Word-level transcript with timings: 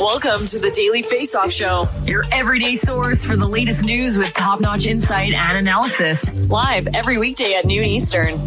Welcome 0.00 0.46
to 0.46 0.58
the 0.58 0.70
Daily 0.70 1.02
Face-Off 1.02 1.52
Show, 1.52 1.84
your 2.06 2.24
everyday 2.32 2.74
source 2.74 3.22
for 3.22 3.36
the 3.36 3.46
latest 3.46 3.84
news 3.84 4.16
with 4.16 4.32
top-notch 4.32 4.86
insight 4.86 5.34
and 5.34 5.58
analysis. 5.58 6.32
Live 6.48 6.88
every 6.94 7.18
weekday 7.18 7.52
at 7.52 7.66
noon 7.66 7.84
Eastern. 7.84 8.40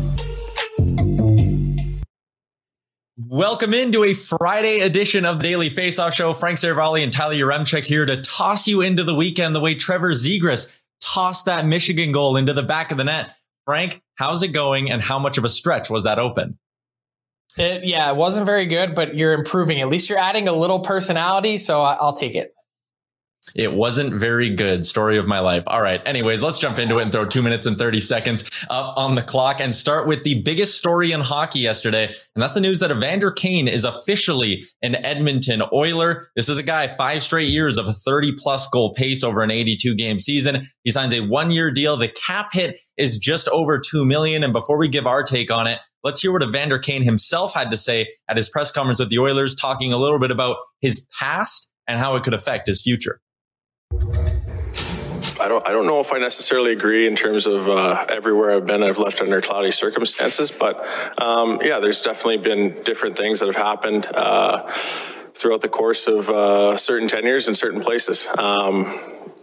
Welcome 3.19 3.75
into 3.75 4.03
a 4.03 4.15
Friday 4.15 4.79
edition 4.79 5.25
of 5.25 5.37
the 5.37 5.43
Daily 5.43 5.69
Faceoff 5.69 6.13
Show. 6.13 6.33
Frank 6.33 6.57
Seravalli 6.57 7.03
and 7.03 7.13
Tyler 7.13 7.35
Yaremchuk 7.35 7.85
here 7.85 8.07
to 8.07 8.19
toss 8.23 8.67
you 8.67 8.81
into 8.81 9.03
the 9.03 9.13
weekend 9.13 9.55
the 9.55 9.59
way 9.59 9.75
Trevor 9.75 10.13
Zegras 10.13 10.75
tossed 11.01 11.45
that 11.45 11.67
Michigan 11.67 12.11
goal 12.11 12.35
into 12.35 12.53
the 12.53 12.63
back 12.63 12.91
of 12.91 12.97
the 12.97 13.03
net. 13.03 13.29
Frank, 13.65 14.01
how's 14.15 14.41
it 14.41 14.53
going 14.53 14.89
and 14.89 15.03
how 15.03 15.19
much 15.19 15.37
of 15.37 15.45
a 15.45 15.49
stretch 15.49 15.87
was 15.87 16.01
that 16.01 16.17
open? 16.17 16.57
It, 17.57 17.85
yeah, 17.85 18.09
it 18.09 18.15
wasn't 18.15 18.45
very 18.45 18.65
good, 18.65 18.95
but 18.95 19.15
you're 19.15 19.33
improving. 19.33 19.81
At 19.81 19.89
least 19.89 20.09
you're 20.09 20.19
adding 20.19 20.47
a 20.47 20.53
little 20.53 20.79
personality, 20.79 21.57
so 21.57 21.81
I'll 21.81 22.13
take 22.13 22.35
it. 22.35 22.53
It 23.55 23.73
wasn't 23.73 24.13
very 24.13 24.49
good. 24.49 24.85
Story 24.85 25.17
of 25.17 25.27
my 25.27 25.39
life. 25.39 25.63
All 25.67 25.81
right. 25.81 26.01
Anyways, 26.07 26.41
let's 26.41 26.59
jump 26.59 26.79
into 26.79 26.97
it 26.97 27.03
and 27.03 27.11
throw 27.11 27.25
two 27.25 27.43
minutes 27.43 27.65
and 27.65 27.77
30 27.77 27.99
seconds 27.99 28.65
up 28.69 28.97
on 28.97 29.15
the 29.15 29.21
clock 29.21 29.59
and 29.59 29.75
start 29.75 30.07
with 30.07 30.23
the 30.23 30.41
biggest 30.41 30.77
story 30.77 31.11
in 31.11 31.19
hockey 31.19 31.59
yesterday. 31.59 32.05
And 32.05 32.41
that's 32.41 32.53
the 32.53 32.61
news 32.61 32.79
that 32.79 32.89
Evander 32.89 33.31
Kane 33.31 33.67
is 33.67 33.83
officially 33.83 34.63
an 34.81 34.95
Edmonton 35.05 35.61
Oiler. 35.73 36.29
This 36.35 36.49
is 36.49 36.57
a 36.57 36.63
guy 36.63 36.87
five 36.87 37.21
straight 37.21 37.49
years 37.49 37.77
of 37.77 37.87
a 37.87 37.93
30 37.93 38.33
plus 38.37 38.67
goal 38.69 38.93
pace 38.93 39.23
over 39.23 39.41
an 39.41 39.51
82 39.51 39.93
game 39.95 40.19
season. 40.19 40.65
He 40.83 40.91
signs 40.91 41.13
a 41.13 41.19
one 41.19 41.51
year 41.51 41.69
deal. 41.69 41.97
The 41.97 42.07
cap 42.07 42.53
hit 42.53 42.79
is 42.97 43.17
just 43.17 43.47
over 43.49 43.77
2 43.77 44.05
million. 44.05 44.43
And 44.43 44.53
before 44.53 44.77
we 44.77 44.87
give 44.87 45.05
our 45.05 45.21
take 45.21 45.51
on 45.51 45.67
it, 45.67 45.79
Let's 46.03 46.19
hear 46.21 46.33
what 46.33 46.43
Evander 46.43 46.79
Kane 46.79 47.01
himself 47.01 47.53
had 47.53 47.71
to 47.71 47.77
say 47.77 48.11
at 48.27 48.35
his 48.35 48.49
press 48.49 48.71
conference 48.71 48.99
with 48.99 49.09
the 49.09 49.19
Oilers, 49.19 49.55
talking 49.55 49.93
a 49.93 49.97
little 49.97 50.19
bit 50.19 50.31
about 50.31 50.57
his 50.81 51.07
past 51.17 51.69
and 51.87 51.97
how 51.97 52.15
it 52.15 52.23
could 52.23 52.33
affect 52.33 52.67
his 52.67 52.81
future. 52.81 53.21
I 53.93 55.47
don't, 55.47 55.67
I 55.67 55.71
don't 55.71 55.87
know 55.87 56.01
if 56.01 56.11
I 56.11 56.17
necessarily 56.17 56.73
agree 56.73 57.07
in 57.07 57.15
terms 57.15 57.47
of 57.47 57.69
uh, 57.69 58.05
everywhere 58.09 58.51
I've 58.51 58.65
been, 58.65 58.83
I've 58.83 58.97
left 58.97 59.21
under 59.21 59.39
cloudy 59.39 59.71
circumstances. 59.71 60.51
But 60.51 60.85
um, 61.21 61.59
yeah, 61.61 61.79
there's 61.79 62.01
definitely 62.01 62.37
been 62.37 62.83
different 62.83 63.15
things 63.15 63.39
that 63.39 63.45
have 63.45 63.55
happened 63.55 64.07
uh, 64.13 64.67
throughout 65.33 65.61
the 65.61 65.69
course 65.69 66.07
of 66.07 66.29
uh, 66.29 66.75
certain 66.75 67.07
tenures 67.07 67.47
in 67.47 67.55
certain 67.55 67.79
places. 67.79 68.27
Um, 68.37 68.93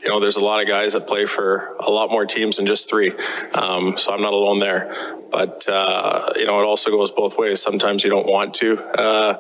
you 0.02 0.08
know, 0.08 0.18
there's 0.18 0.36
a 0.36 0.44
lot 0.44 0.62
of 0.62 0.68
guys 0.68 0.94
that 0.94 1.06
play 1.06 1.26
for 1.26 1.76
a 1.80 1.90
lot 1.90 2.10
more 2.10 2.24
teams 2.24 2.56
than 2.56 2.66
just 2.66 2.88
three. 2.88 3.12
Um, 3.54 3.98
so 3.98 4.12
I'm 4.12 4.22
not 4.22 4.32
alone 4.32 4.58
there. 4.58 4.94
But, 5.30 5.66
uh, 5.68 6.30
you 6.36 6.46
know, 6.46 6.60
it 6.60 6.64
also 6.64 6.90
goes 6.90 7.10
both 7.10 7.38
ways. 7.38 7.60
Sometimes 7.60 8.02
you 8.02 8.10
don't 8.10 8.26
want 8.26 8.54
to 8.54 8.78
uh, 8.98 9.38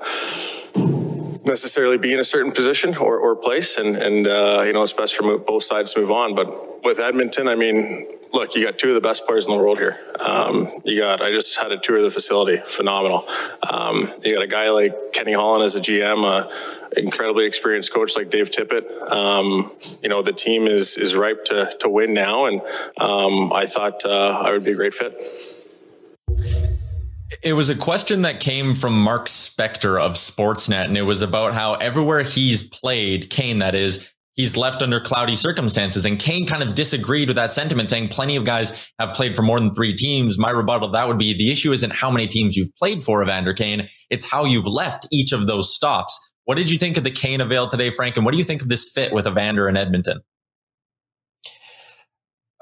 necessarily 1.44 1.98
be 1.98 2.12
in 2.12 2.20
a 2.20 2.24
certain 2.24 2.52
position 2.52 2.96
or, 2.96 3.18
or 3.18 3.34
place. 3.36 3.78
And, 3.78 3.96
and 3.96 4.26
uh, 4.26 4.62
you 4.66 4.72
know, 4.72 4.82
it's 4.82 4.92
best 4.92 5.16
for 5.16 5.38
both 5.38 5.64
sides 5.64 5.94
to 5.94 6.00
move 6.00 6.10
on. 6.10 6.34
But 6.34 6.84
with 6.84 7.00
Edmonton, 7.00 7.48
I 7.48 7.54
mean, 7.54 8.06
look, 8.32 8.54
you 8.54 8.64
got 8.64 8.78
two 8.78 8.88
of 8.88 8.94
the 8.94 9.00
best 9.00 9.26
players 9.26 9.46
in 9.46 9.52
the 9.52 9.58
world 9.58 9.78
here. 9.78 9.98
Um, 10.20 10.68
you 10.84 11.00
got, 11.00 11.20
I 11.22 11.32
just 11.32 11.58
had 11.58 11.72
a 11.72 11.78
tour 11.78 11.96
of 11.96 12.02
the 12.02 12.10
facility, 12.10 12.62
phenomenal. 12.64 13.26
Um, 13.70 14.10
you 14.22 14.34
got 14.34 14.42
a 14.42 14.46
guy 14.46 14.70
like 14.70 15.12
Kenny 15.12 15.32
Holland 15.32 15.64
as 15.64 15.76
a 15.76 15.80
GM, 15.80 16.24
a 16.24 16.50
incredibly 16.98 17.46
experienced 17.46 17.92
coach 17.92 18.16
like 18.16 18.30
Dave 18.30 18.50
Tippett. 18.50 19.10
Um, 19.10 19.70
you 20.02 20.08
know, 20.08 20.22
the 20.22 20.32
team 20.32 20.66
is 20.66 20.96
is 20.96 21.14
ripe 21.14 21.44
to 21.46 21.72
to 21.80 21.88
win 21.88 22.14
now, 22.14 22.46
and 22.46 22.60
um, 22.98 23.52
I 23.52 23.66
thought 23.66 24.04
uh, 24.04 24.42
I 24.44 24.52
would 24.52 24.64
be 24.64 24.72
a 24.72 24.76
great 24.76 24.94
fit. 24.94 25.18
It 27.42 27.54
was 27.54 27.70
a 27.70 27.76
question 27.76 28.22
that 28.22 28.40
came 28.40 28.74
from 28.74 29.00
Mark 29.00 29.26
Spector 29.26 30.00
of 30.00 30.12
Sportsnet, 30.12 30.84
and 30.84 30.98
it 30.98 31.02
was 31.02 31.22
about 31.22 31.54
how 31.54 31.74
everywhere 31.74 32.22
he's 32.22 32.62
played, 32.62 33.30
Kane, 33.30 33.60
that 33.60 33.74
is, 33.74 34.06
he's 34.34 34.56
left 34.56 34.82
under 34.82 35.00
cloudy 35.00 35.36
circumstances. 35.36 36.04
And 36.04 36.18
Kane 36.18 36.46
kind 36.46 36.62
of 36.62 36.74
disagreed 36.74 37.28
with 37.28 37.36
that 37.36 37.52
sentiment, 37.52 37.90
saying 37.90 38.08
plenty 38.08 38.36
of 38.36 38.44
guys 38.44 38.90
have 38.98 39.14
played 39.14 39.36
for 39.36 39.42
more 39.42 39.58
than 39.58 39.74
three 39.74 39.94
teams. 39.94 40.38
My 40.38 40.50
rebuttal 40.50 40.90
that 40.90 41.08
would 41.08 41.18
be 41.18 41.36
the 41.36 41.50
issue 41.50 41.72
isn't 41.72 41.92
how 41.92 42.10
many 42.10 42.26
teams 42.26 42.56
you've 42.56 42.74
played 42.76 43.02
for, 43.02 43.22
Evander 43.22 43.54
Kane. 43.54 43.88
It's 44.08 44.30
how 44.30 44.44
you've 44.44 44.66
left 44.66 45.06
each 45.12 45.32
of 45.32 45.46
those 45.46 45.74
stops. 45.74 46.18
What 46.44 46.56
did 46.56 46.70
you 46.70 46.78
think 46.78 46.96
of 46.96 47.04
the 47.04 47.10
Kane 47.10 47.40
avail 47.40 47.68
today, 47.68 47.90
Frank? 47.90 48.16
And 48.16 48.24
what 48.24 48.32
do 48.32 48.38
you 48.38 48.44
think 48.44 48.62
of 48.62 48.68
this 48.68 48.90
fit 48.92 49.12
with 49.12 49.26
Evander 49.26 49.68
in 49.68 49.76
Edmonton? 49.76 50.20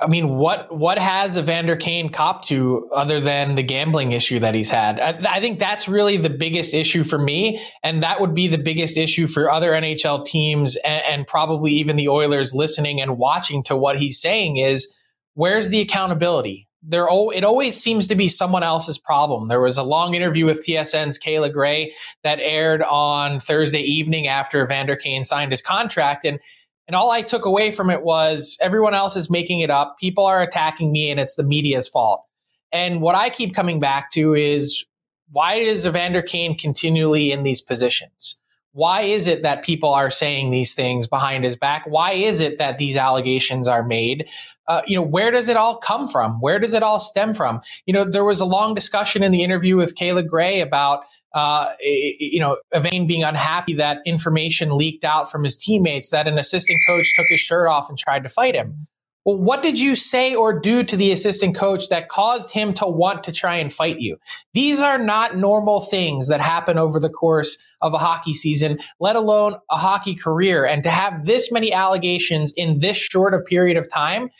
I 0.00 0.06
mean, 0.06 0.36
what 0.36 0.74
what 0.74 0.96
has 0.98 1.36
Evander 1.36 1.74
Kane 1.74 2.10
copped 2.10 2.46
to 2.48 2.88
other 2.92 3.20
than 3.20 3.56
the 3.56 3.64
gambling 3.64 4.12
issue 4.12 4.38
that 4.38 4.54
he's 4.54 4.70
had? 4.70 5.00
I, 5.00 5.36
I, 5.36 5.40
think 5.40 5.58
that's 5.58 5.88
really 5.88 6.16
the 6.16 6.30
biggest 6.30 6.72
issue 6.72 7.02
for 7.02 7.18
me, 7.18 7.60
and 7.82 8.02
that 8.04 8.20
would 8.20 8.32
be 8.32 8.46
the 8.46 8.58
biggest 8.58 8.96
issue 8.96 9.26
for 9.26 9.50
other 9.50 9.72
NHL 9.72 10.24
teams 10.24 10.76
and, 10.76 11.02
and 11.04 11.26
probably 11.26 11.72
even 11.72 11.96
the 11.96 12.08
Oilers 12.08 12.54
listening 12.54 13.00
and 13.00 13.18
watching 13.18 13.64
to 13.64 13.76
what 13.76 13.98
he's 13.98 14.20
saying 14.20 14.58
is 14.58 14.94
where's 15.34 15.68
the 15.68 15.80
accountability? 15.80 16.68
There, 16.80 17.08
it 17.34 17.42
always 17.42 17.76
seems 17.76 18.06
to 18.06 18.14
be 18.14 18.28
someone 18.28 18.62
else's 18.62 18.98
problem. 18.98 19.48
There 19.48 19.60
was 19.60 19.78
a 19.78 19.82
long 19.82 20.14
interview 20.14 20.46
with 20.46 20.64
TSN's 20.64 21.18
Kayla 21.18 21.52
Grey 21.52 21.92
that 22.22 22.38
aired 22.40 22.82
on 22.82 23.40
Thursday 23.40 23.80
evening 23.80 24.28
after 24.28 24.62
Evander 24.62 24.94
Kane 24.94 25.24
signed 25.24 25.50
his 25.50 25.60
contract, 25.60 26.24
and 26.24 26.38
and 26.88 26.96
all 26.96 27.10
I 27.10 27.20
took 27.20 27.44
away 27.44 27.70
from 27.70 27.90
it 27.90 28.02
was 28.02 28.56
everyone 28.60 28.94
else 28.94 29.14
is 29.14 29.30
making 29.30 29.60
it 29.60 29.70
up. 29.70 29.98
People 30.00 30.24
are 30.24 30.42
attacking 30.42 30.90
me 30.90 31.10
and 31.10 31.20
it's 31.20 31.36
the 31.36 31.44
media's 31.44 31.86
fault. 31.86 32.24
And 32.72 33.02
what 33.02 33.14
I 33.14 33.28
keep 33.28 33.54
coming 33.54 33.78
back 33.78 34.10
to 34.12 34.34
is 34.34 34.84
why 35.30 35.54
is 35.54 35.86
Evander 35.86 36.22
Kane 36.22 36.56
continually 36.56 37.30
in 37.30 37.42
these 37.42 37.60
positions? 37.60 38.38
Why 38.72 39.02
is 39.02 39.26
it 39.26 39.42
that 39.42 39.64
people 39.64 39.92
are 39.92 40.10
saying 40.10 40.50
these 40.50 40.74
things 40.74 41.06
behind 41.06 41.44
his 41.44 41.56
back? 41.56 41.84
Why 41.86 42.12
is 42.12 42.40
it 42.40 42.58
that 42.58 42.78
these 42.78 42.96
allegations 42.96 43.66
are 43.66 43.82
made? 43.82 44.28
Uh, 44.66 44.82
you 44.86 44.94
know, 44.94 45.02
where 45.02 45.30
does 45.30 45.48
it 45.48 45.56
all 45.56 45.78
come 45.78 46.06
from? 46.06 46.40
Where 46.40 46.58
does 46.58 46.74
it 46.74 46.82
all 46.82 47.00
stem 47.00 47.34
from? 47.34 47.60
You 47.86 47.94
know, 47.94 48.04
there 48.04 48.24
was 48.24 48.40
a 48.40 48.44
long 48.44 48.74
discussion 48.74 49.22
in 49.22 49.32
the 49.32 49.42
interview 49.42 49.76
with 49.76 49.94
Kayla 49.94 50.26
Grey 50.26 50.60
about 50.60 51.04
uh, 51.34 51.72
you 51.80 52.40
know, 52.40 52.56
Evain 52.74 53.06
being 53.06 53.22
unhappy 53.22 53.74
that 53.74 53.98
information 54.06 54.76
leaked 54.76 55.04
out 55.04 55.30
from 55.30 55.44
his 55.44 55.56
teammates 55.56 56.10
that 56.10 56.26
an 56.26 56.38
assistant 56.38 56.78
coach 56.86 57.12
took 57.16 57.26
his 57.28 57.40
shirt 57.40 57.68
off 57.68 57.88
and 57.88 57.98
tried 57.98 58.22
to 58.22 58.28
fight 58.28 58.54
him. 58.54 58.86
Well, 59.24 59.36
what 59.36 59.60
did 59.60 59.78
you 59.78 59.94
say 59.94 60.34
or 60.34 60.58
do 60.58 60.82
to 60.82 60.96
the 60.96 61.12
assistant 61.12 61.54
coach 61.54 61.90
that 61.90 62.08
caused 62.08 62.50
him 62.50 62.72
to 62.74 62.86
want 62.86 63.24
to 63.24 63.32
try 63.32 63.56
and 63.56 63.70
fight 63.70 64.00
you? 64.00 64.16
These 64.54 64.80
are 64.80 64.96
not 64.96 65.36
normal 65.36 65.82
things 65.82 66.28
that 66.28 66.40
happen 66.40 66.78
over 66.78 66.98
the 66.98 67.10
course 67.10 67.58
of 67.82 67.92
a 67.92 67.98
hockey 67.98 68.32
season, 68.32 68.78
let 69.00 69.16
alone 69.16 69.56
a 69.70 69.76
hockey 69.76 70.14
career. 70.14 70.64
And 70.64 70.82
to 70.82 70.88
have 70.88 71.26
this 71.26 71.52
many 71.52 71.74
allegations 71.74 72.54
in 72.56 72.78
this 72.78 72.96
short 72.96 73.34
a 73.34 73.40
period 73.40 73.76
of 73.76 73.86
time, 73.92 74.30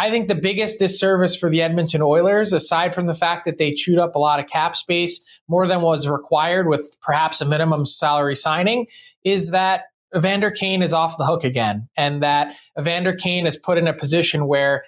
I 0.00 0.10
think 0.10 0.28
the 0.28 0.34
biggest 0.34 0.78
disservice 0.78 1.36
for 1.36 1.50
the 1.50 1.60
Edmonton 1.60 2.00
Oilers, 2.00 2.54
aside 2.54 2.94
from 2.94 3.06
the 3.06 3.12
fact 3.12 3.44
that 3.44 3.58
they 3.58 3.74
chewed 3.74 3.98
up 3.98 4.14
a 4.14 4.18
lot 4.18 4.40
of 4.40 4.46
cap 4.46 4.74
space, 4.74 5.20
more 5.46 5.66
than 5.66 5.82
was 5.82 6.08
required 6.08 6.68
with 6.68 6.96
perhaps 7.02 7.42
a 7.42 7.44
minimum 7.44 7.84
salary 7.84 8.34
signing, 8.34 8.86
is 9.24 9.50
that 9.50 9.82
Evander 10.16 10.50
Kane 10.50 10.80
is 10.80 10.94
off 10.94 11.18
the 11.18 11.26
hook 11.26 11.44
again. 11.44 11.86
And 11.98 12.22
that 12.22 12.56
Evander 12.78 13.12
Kane 13.12 13.46
is 13.46 13.58
put 13.58 13.76
in 13.76 13.86
a 13.86 13.92
position 13.92 14.46
where, 14.46 14.84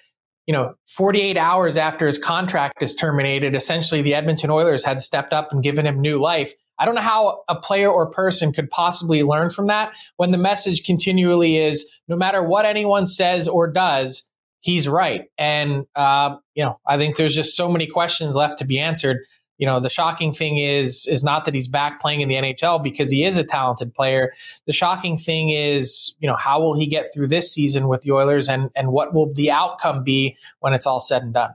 you 0.46 0.54
know, 0.54 0.76
48 0.86 1.36
hours 1.36 1.76
after 1.76 2.06
his 2.06 2.16
contract 2.16 2.82
is 2.82 2.94
terminated, 2.94 3.54
essentially 3.54 4.00
the 4.00 4.14
Edmonton 4.14 4.48
Oilers 4.48 4.82
had 4.82 4.98
stepped 4.98 5.34
up 5.34 5.52
and 5.52 5.62
given 5.62 5.84
him 5.84 6.00
new 6.00 6.18
life. 6.18 6.54
I 6.78 6.86
don't 6.86 6.94
know 6.94 7.02
how 7.02 7.42
a 7.50 7.54
player 7.54 7.90
or 7.90 8.08
person 8.08 8.50
could 8.50 8.70
possibly 8.70 9.22
learn 9.22 9.50
from 9.50 9.66
that 9.66 9.94
when 10.16 10.30
the 10.30 10.38
message 10.38 10.84
continually 10.84 11.58
is 11.58 11.86
no 12.08 12.16
matter 12.16 12.42
what 12.42 12.64
anyone 12.64 13.04
says 13.04 13.46
or 13.46 13.70
does, 13.70 14.26
he's 14.62 14.88
right. 14.88 15.24
And, 15.36 15.84
uh, 15.94 16.36
you 16.54 16.64
know, 16.64 16.78
I 16.86 16.96
think 16.96 17.16
there's 17.16 17.34
just 17.34 17.56
so 17.56 17.68
many 17.68 17.86
questions 17.86 18.34
left 18.34 18.58
to 18.60 18.64
be 18.64 18.78
answered. 18.78 19.18
You 19.58 19.66
know, 19.66 19.80
the 19.80 19.90
shocking 19.90 20.32
thing 20.32 20.58
is 20.58 21.06
is 21.06 21.22
not 21.22 21.44
that 21.44 21.54
he's 21.54 21.68
back 21.68 22.00
playing 22.00 22.20
in 22.20 22.28
the 22.28 22.34
NHL 22.34 22.82
because 22.82 23.10
he 23.10 23.24
is 23.24 23.36
a 23.36 23.44
talented 23.44 23.94
player. 23.94 24.32
The 24.66 24.72
shocking 24.72 25.16
thing 25.16 25.50
is, 25.50 26.16
you 26.18 26.26
know, 26.26 26.36
how 26.36 26.60
will 26.60 26.74
he 26.74 26.86
get 26.86 27.06
through 27.12 27.28
this 27.28 27.52
season 27.52 27.86
with 27.86 28.00
the 28.00 28.12
Oilers 28.12 28.48
and 28.48 28.70
and 28.74 28.90
what 28.90 29.14
will 29.14 29.32
the 29.32 29.50
outcome 29.50 30.02
be 30.02 30.36
when 30.60 30.72
it's 30.72 30.86
all 30.86 31.00
said 31.00 31.22
and 31.22 31.34
done? 31.34 31.54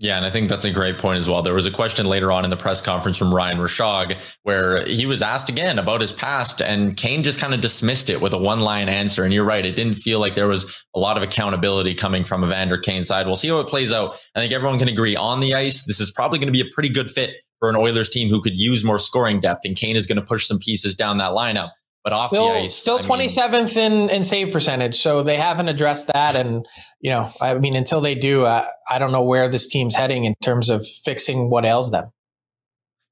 Yeah, 0.00 0.16
and 0.16 0.24
I 0.24 0.30
think 0.30 0.48
that's 0.48 0.64
a 0.64 0.70
great 0.70 0.96
point 0.98 1.18
as 1.18 1.28
well. 1.28 1.42
There 1.42 1.54
was 1.54 1.66
a 1.66 1.72
question 1.72 2.06
later 2.06 2.30
on 2.30 2.44
in 2.44 2.50
the 2.50 2.56
press 2.56 2.80
conference 2.80 3.18
from 3.18 3.34
Ryan 3.34 3.58
Rishaug 3.58 4.16
where 4.44 4.86
he 4.86 5.06
was 5.06 5.22
asked 5.22 5.48
again 5.48 5.76
about 5.76 6.00
his 6.00 6.12
past, 6.12 6.62
and 6.62 6.96
Kane 6.96 7.24
just 7.24 7.40
kind 7.40 7.52
of 7.52 7.60
dismissed 7.60 8.08
it 8.08 8.20
with 8.20 8.32
a 8.32 8.38
one 8.38 8.60
line 8.60 8.88
answer. 8.88 9.24
And 9.24 9.34
you're 9.34 9.44
right, 9.44 9.66
it 9.66 9.74
didn't 9.74 9.96
feel 9.96 10.20
like 10.20 10.36
there 10.36 10.46
was 10.46 10.86
a 10.94 11.00
lot 11.00 11.16
of 11.16 11.24
accountability 11.24 11.96
coming 11.96 12.22
from 12.22 12.44
Evander 12.44 12.78
Kane's 12.78 13.08
side. 13.08 13.26
We'll 13.26 13.34
see 13.34 13.48
how 13.48 13.58
it 13.58 13.66
plays 13.66 13.92
out. 13.92 14.16
I 14.36 14.40
think 14.40 14.52
everyone 14.52 14.78
can 14.78 14.86
agree 14.86 15.16
on 15.16 15.40
the 15.40 15.54
ice. 15.54 15.84
This 15.84 15.98
is 15.98 16.12
probably 16.12 16.38
going 16.38 16.46
to 16.46 16.52
be 16.52 16.60
a 16.60 16.72
pretty 16.72 16.90
good 16.90 17.10
fit 17.10 17.34
for 17.58 17.68
an 17.68 17.74
Oilers 17.74 18.08
team 18.08 18.28
who 18.28 18.40
could 18.40 18.56
use 18.56 18.84
more 18.84 19.00
scoring 19.00 19.40
depth, 19.40 19.64
and 19.64 19.74
Kane 19.74 19.96
is 19.96 20.06
going 20.06 20.20
to 20.20 20.24
push 20.24 20.46
some 20.46 20.60
pieces 20.60 20.94
down 20.94 21.18
that 21.18 21.32
lineup. 21.32 21.70
But 22.10 22.16
off 22.16 22.30
still, 22.30 22.48
ice, 22.48 22.74
still 22.74 22.98
twenty 22.98 23.28
seventh 23.28 23.76
in 23.76 24.10
in 24.10 24.24
save 24.24 24.52
percentage. 24.52 24.96
So 24.96 25.22
they 25.22 25.36
haven't 25.36 25.68
addressed 25.68 26.08
that, 26.12 26.36
and 26.36 26.66
you 27.00 27.10
know, 27.10 27.30
I 27.40 27.54
mean, 27.54 27.76
until 27.76 28.00
they 28.00 28.14
do, 28.14 28.44
uh, 28.44 28.66
I 28.90 28.98
don't 28.98 29.12
know 29.12 29.22
where 29.22 29.48
this 29.48 29.68
team's 29.68 29.94
heading 29.94 30.24
in 30.24 30.34
terms 30.42 30.70
of 30.70 30.86
fixing 30.86 31.50
what 31.50 31.64
ails 31.64 31.90
them. 31.90 32.10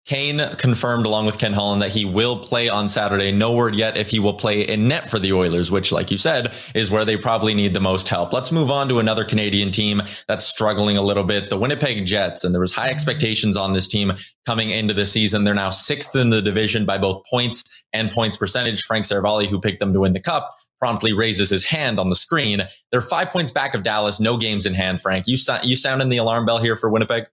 Kane 0.06 0.40
confirmed 0.56 1.04
along 1.04 1.26
with 1.26 1.38
Ken 1.38 1.52
Holland 1.52 1.82
that 1.82 1.90
he 1.90 2.04
will 2.04 2.38
play 2.38 2.68
on 2.68 2.86
Saturday. 2.86 3.32
No 3.32 3.52
word 3.52 3.74
yet 3.74 3.96
if 3.96 4.08
he 4.08 4.20
will 4.20 4.34
play 4.34 4.62
in 4.62 4.86
net 4.86 5.10
for 5.10 5.18
the 5.18 5.32
Oilers, 5.32 5.68
which, 5.68 5.90
like 5.90 6.12
you 6.12 6.16
said, 6.16 6.54
is 6.74 6.92
where 6.92 7.04
they 7.04 7.16
probably 7.16 7.54
need 7.54 7.74
the 7.74 7.80
most 7.80 8.08
help. 8.08 8.32
Let's 8.32 8.52
move 8.52 8.70
on 8.70 8.88
to 8.88 9.00
another 9.00 9.24
Canadian 9.24 9.72
team 9.72 10.00
that's 10.28 10.46
struggling 10.46 10.96
a 10.96 11.02
little 11.02 11.24
bit, 11.24 11.50
the 11.50 11.58
Winnipeg 11.58 12.06
Jets. 12.06 12.44
And 12.44 12.54
there 12.54 12.60
was 12.60 12.72
high 12.72 12.88
expectations 12.88 13.56
on 13.56 13.72
this 13.72 13.88
team 13.88 14.12
coming 14.46 14.70
into 14.70 14.94
the 14.94 15.06
season. 15.06 15.42
They're 15.42 15.54
now 15.54 15.70
sixth 15.70 16.14
in 16.14 16.30
the 16.30 16.40
division 16.40 16.86
by 16.86 16.98
both 16.98 17.24
points 17.28 17.64
and 17.92 18.08
points 18.08 18.36
percentage. 18.36 18.84
Frank 18.84 19.06
Seravalli, 19.06 19.48
who 19.48 19.60
picked 19.60 19.80
them 19.80 19.92
to 19.92 20.00
win 20.00 20.12
the 20.12 20.20
cup, 20.20 20.54
promptly 20.78 21.12
raises 21.14 21.50
his 21.50 21.66
hand 21.66 21.98
on 21.98 22.10
the 22.10 22.16
screen. 22.16 22.60
They're 22.92 23.02
five 23.02 23.30
points 23.30 23.50
back 23.50 23.74
of 23.74 23.82
Dallas, 23.82 24.20
no 24.20 24.36
games 24.36 24.66
in 24.66 24.74
hand. 24.74 25.00
Frank, 25.00 25.26
you 25.26 25.36
you 25.64 25.74
sounding 25.74 26.10
the 26.10 26.18
alarm 26.18 26.46
bell 26.46 26.58
here 26.58 26.76
for 26.76 26.88
Winnipeg? 26.88 27.26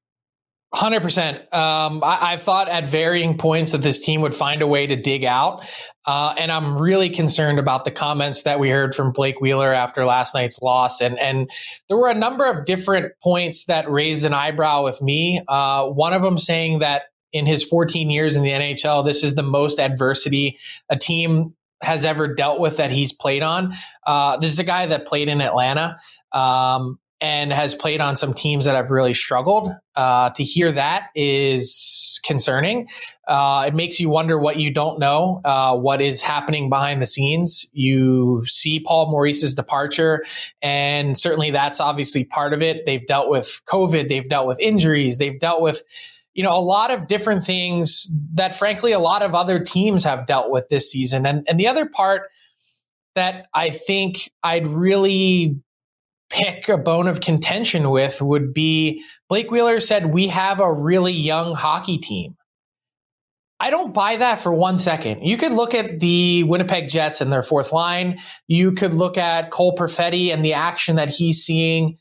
Hundred 0.75 0.97
um, 0.97 1.03
percent. 1.03 1.43
I, 1.51 2.31
have 2.31 2.41
thought 2.41 2.67
at 2.67 2.89
varying 2.89 3.37
points 3.37 3.73
that 3.73 3.83
this 3.83 4.03
team 4.03 4.21
would 4.21 4.33
find 4.33 4.63
a 4.63 4.67
way 4.67 4.87
to 4.87 4.95
dig 4.95 5.23
out, 5.23 5.69
uh, 6.07 6.33
and 6.35 6.51
I'm 6.51 6.75
really 6.77 7.11
concerned 7.11 7.59
about 7.59 7.85
the 7.85 7.91
comments 7.91 8.41
that 8.43 8.59
we 8.59 8.71
heard 8.71 8.95
from 8.95 9.11
Blake 9.11 9.39
Wheeler 9.39 9.71
after 9.71 10.03
last 10.03 10.33
night's 10.33 10.59
loss. 10.63 10.99
And 10.99 11.19
and 11.19 11.47
there 11.89 11.97
were 11.97 12.09
a 12.09 12.15
number 12.15 12.45
of 12.45 12.65
different 12.65 13.13
points 13.21 13.65
that 13.65 13.87
raised 13.87 14.25
an 14.25 14.33
eyebrow 14.33 14.83
with 14.83 14.99
me. 14.99 15.43
Uh, 15.47 15.85
one 15.85 16.11
of 16.11 16.23
them 16.23 16.39
saying 16.39 16.79
that 16.79 17.03
in 17.33 17.45
his 17.45 17.63
14 17.63 18.09
years 18.09 18.35
in 18.35 18.41
the 18.41 18.49
NHL, 18.49 19.05
this 19.05 19.23
is 19.23 19.35
the 19.35 19.43
most 19.43 19.79
adversity 19.79 20.57
a 20.89 20.97
team 20.97 21.53
has 21.83 22.05
ever 22.05 22.33
dealt 22.33 22.59
with 22.59 22.77
that 22.77 22.89
he's 22.89 23.11
played 23.11 23.43
on. 23.43 23.73
Uh, 24.07 24.37
this 24.37 24.51
is 24.51 24.59
a 24.59 24.63
guy 24.63 24.85
that 24.87 25.05
played 25.05 25.27
in 25.27 25.41
Atlanta. 25.41 25.97
Um, 26.31 26.97
and 27.23 27.53
has 27.53 27.73
played 27.73 28.01
on 28.01 28.17
some 28.17 28.33
teams 28.33 28.65
that 28.65 28.75
have 28.75 28.91
really 28.91 29.13
struggled. 29.13 29.73
Uh, 29.95 30.29
to 30.31 30.43
hear 30.43 30.71
that 30.71 31.09
is 31.15 32.19
concerning. 32.25 32.89
Uh, 33.27 33.63
it 33.67 33.73
makes 33.73 33.99
you 33.99 34.09
wonder 34.09 34.37
what 34.37 34.57
you 34.57 34.71
don't 34.71 34.99
know, 34.99 35.39
uh, 35.45 35.73
what 35.75 36.01
is 36.01 36.21
happening 36.21 36.67
behind 36.67 37.01
the 37.01 37.05
scenes. 37.05 37.65
You 37.71 38.43
see 38.45 38.81
Paul 38.81 39.09
Maurice's 39.09 39.55
departure, 39.55 40.25
and 40.61 41.17
certainly 41.17 41.51
that's 41.51 41.79
obviously 41.79 42.25
part 42.25 42.53
of 42.53 42.61
it. 42.61 42.85
They've 42.85 43.05
dealt 43.05 43.29
with 43.29 43.61
COVID, 43.67 44.09
they've 44.09 44.27
dealt 44.27 44.47
with 44.47 44.59
injuries, 44.59 45.17
they've 45.17 45.39
dealt 45.39 45.61
with 45.61 45.81
you 46.33 46.43
know 46.43 46.57
a 46.57 46.59
lot 46.59 46.91
of 46.91 47.07
different 47.07 47.45
things 47.45 48.11
that 48.33 48.53
frankly 48.55 48.91
a 48.91 48.99
lot 48.99 49.21
of 49.21 49.33
other 49.33 49.63
teams 49.63 50.03
have 50.03 50.25
dealt 50.25 50.49
with 50.49 50.67
this 50.69 50.91
season 50.91 51.27
and 51.27 51.45
and 51.47 51.59
the 51.59 51.67
other 51.67 51.85
part 51.85 52.23
that 53.13 53.45
I 53.53 53.69
think 53.69 54.31
I'd 54.41 54.65
really 54.65 55.61
pick 56.33 56.67
a 56.67 56.77
bone 56.77 57.07
of 57.07 57.21
contention 57.21 57.91
with 57.91 58.21
would 58.21 58.53
be 58.53 59.03
Blake 59.29 59.51
Wheeler 59.51 59.79
said, 59.79 60.07
We 60.13 60.27
have 60.27 60.59
a 60.59 60.73
really 60.73 61.13
young 61.13 61.53
hockey 61.53 61.97
team. 61.99 62.35
I 63.59 63.69
don't 63.69 63.93
buy 63.93 64.17
that 64.17 64.39
for 64.39 64.51
one 64.51 64.77
second. 64.77 65.21
You 65.21 65.37
could 65.37 65.53
look 65.53 65.73
at 65.73 65.99
the 65.99 66.43
Winnipeg 66.43 66.89
Jets 66.89 67.21
and 67.21 67.31
their 67.31 67.43
fourth 67.43 67.71
line. 67.71 68.19
You 68.47 68.73
could 68.73 68.93
look 68.93 69.17
at 69.17 69.51
Cole 69.51 69.75
Perfetti 69.75 70.33
and 70.33 70.43
the 70.43 70.53
action 70.53 70.97
that 70.97 71.09
he's 71.09 71.43
seeing. 71.43 71.97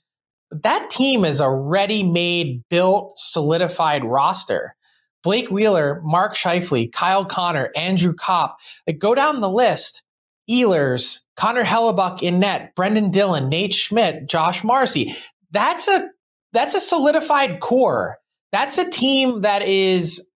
That 0.51 0.91
team 0.91 1.25
is 1.25 1.41
a 1.41 1.51
ready 1.51 2.03
made, 2.03 2.65
built, 2.69 3.13
solidified 3.17 4.05
roster. 4.05 4.75
Blake 5.23 5.51
Wheeler, 5.51 6.01
Mark 6.03 6.35
Scheifele, 6.35 6.91
Kyle 6.91 7.25
Connor, 7.25 7.71
Andrew 7.77 8.13
Copp, 8.13 8.59
like 8.87 8.99
go 8.99 9.15
down 9.15 9.41
the 9.41 9.49
list. 9.49 10.03
Ehlers, 10.53 11.21
Connor 11.37 11.65
Hellebuyck 11.65 12.23
in 12.23 12.41
net, 12.41 12.75
Brendan 12.75 13.11
Dillon, 13.11 13.49
Nate 13.49 13.73
Schmidt, 13.73 14.29
Josh 14.29 14.63
Morrissey. 14.63 15.15
That's 15.51 15.89
a 15.89 16.11
that's 16.53 16.75
a 16.75 16.81
solidified 16.81 17.61
core. 17.61 18.19
That's 18.53 18.77
a 18.77 18.89
team 18.89 19.41
that 19.41 19.63
is 19.63 20.29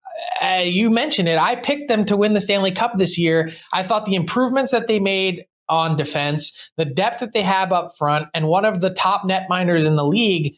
uh, 0.42 0.62
you 0.64 0.90
mentioned 0.90 1.28
it. 1.28 1.38
I 1.38 1.56
picked 1.56 1.88
them 1.88 2.04
to 2.06 2.16
win 2.16 2.32
the 2.32 2.40
Stanley 2.40 2.72
Cup 2.72 2.96
this 2.96 3.18
year. 3.18 3.50
I 3.72 3.82
thought 3.82 4.06
the 4.06 4.14
improvements 4.14 4.70
that 4.70 4.86
they 4.86 4.98
made 4.98 5.44
on 5.68 5.96
defense, 5.96 6.70
the 6.76 6.84
depth 6.84 7.20
that 7.20 7.32
they 7.32 7.42
have 7.42 7.72
up 7.72 7.90
front, 7.98 8.28
and 8.32 8.48
one 8.48 8.64
of 8.64 8.80
the 8.80 8.90
top 8.90 9.22
netminders 9.24 9.84
in 9.84 9.96
the 9.96 10.06
league, 10.06 10.56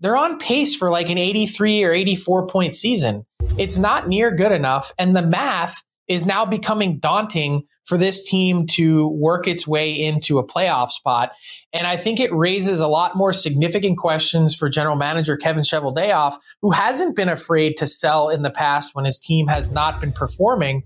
they're 0.00 0.16
on 0.16 0.38
pace 0.38 0.76
for 0.76 0.90
like 0.90 1.10
an 1.10 1.18
83 1.18 1.84
or 1.84 1.92
84 1.92 2.46
point 2.46 2.74
season. 2.74 3.26
It's 3.58 3.78
not 3.78 4.08
near 4.08 4.30
good 4.30 4.52
enough. 4.52 4.92
And 4.98 5.16
the 5.16 5.22
math 5.22 5.82
is 6.08 6.26
now 6.26 6.44
becoming 6.44 6.98
daunting 6.98 7.64
for 7.90 7.98
this 7.98 8.26
team 8.26 8.66
to 8.66 9.08
work 9.08 9.48
its 9.48 9.66
way 9.66 9.92
into 9.92 10.38
a 10.38 10.46
playoff 10.46 10.90
spot. 10.90 11.32
And 11.72 11.88
I 11.88 11.96
think 11.96 12.20
it 12.20 12.32
raises 12.32 12.78
a 12.78 12.86
lot 12.86 13.16
more 13.16 13.32
significant 13.32 13.98
questions 13.98 14.54
for 14.54 14.68
general 14.68 14.94
manager 14.94 15.36
Kevin 15.36 15.64
Cheveldayoff, 15.64 16.36
who 16.62 16.70
hasn't 16.70 17.16
been 17.16 17.28
afraid 17.28 17.76
to 17.78 17.88
sell 17.88 18.28
in 18.28 18.42
the 18.42 18.50
past 18.50 18.94
when 18.94 19.04
his 19.04 19.18
team 19.18 19.48
has 19.48 19.72
not 19.72 20.00
been 20.00 20.12
performing. 20.12 20.84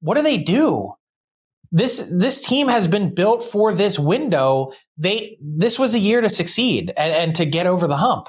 What 0.00 0.14
do 0.14 0.22
they 0.22 0.38
do? 0.38 0.92
This 1.72 2.06
this 2.08 2.46
team 2.46 2.68
has 2.68 2.86
been 2.86 3.12
built 3.12 3.42
for 3.42 3.74
this 3.74 3.98
window. 3.98 4.72
They 4.96 5.36
this 5.42 5.80
was 5.80 5.94
a 5.94 5.98
year 5.98 6.20
to 6.20 6.28
succeed 6.28 6.92
and, 6.96 7.12
and 7.12 7.34
to 7.34 7.44
get 7.44 7.66
over 7.66 7.88
the 7.88 7.96
hump. 7.96 8.28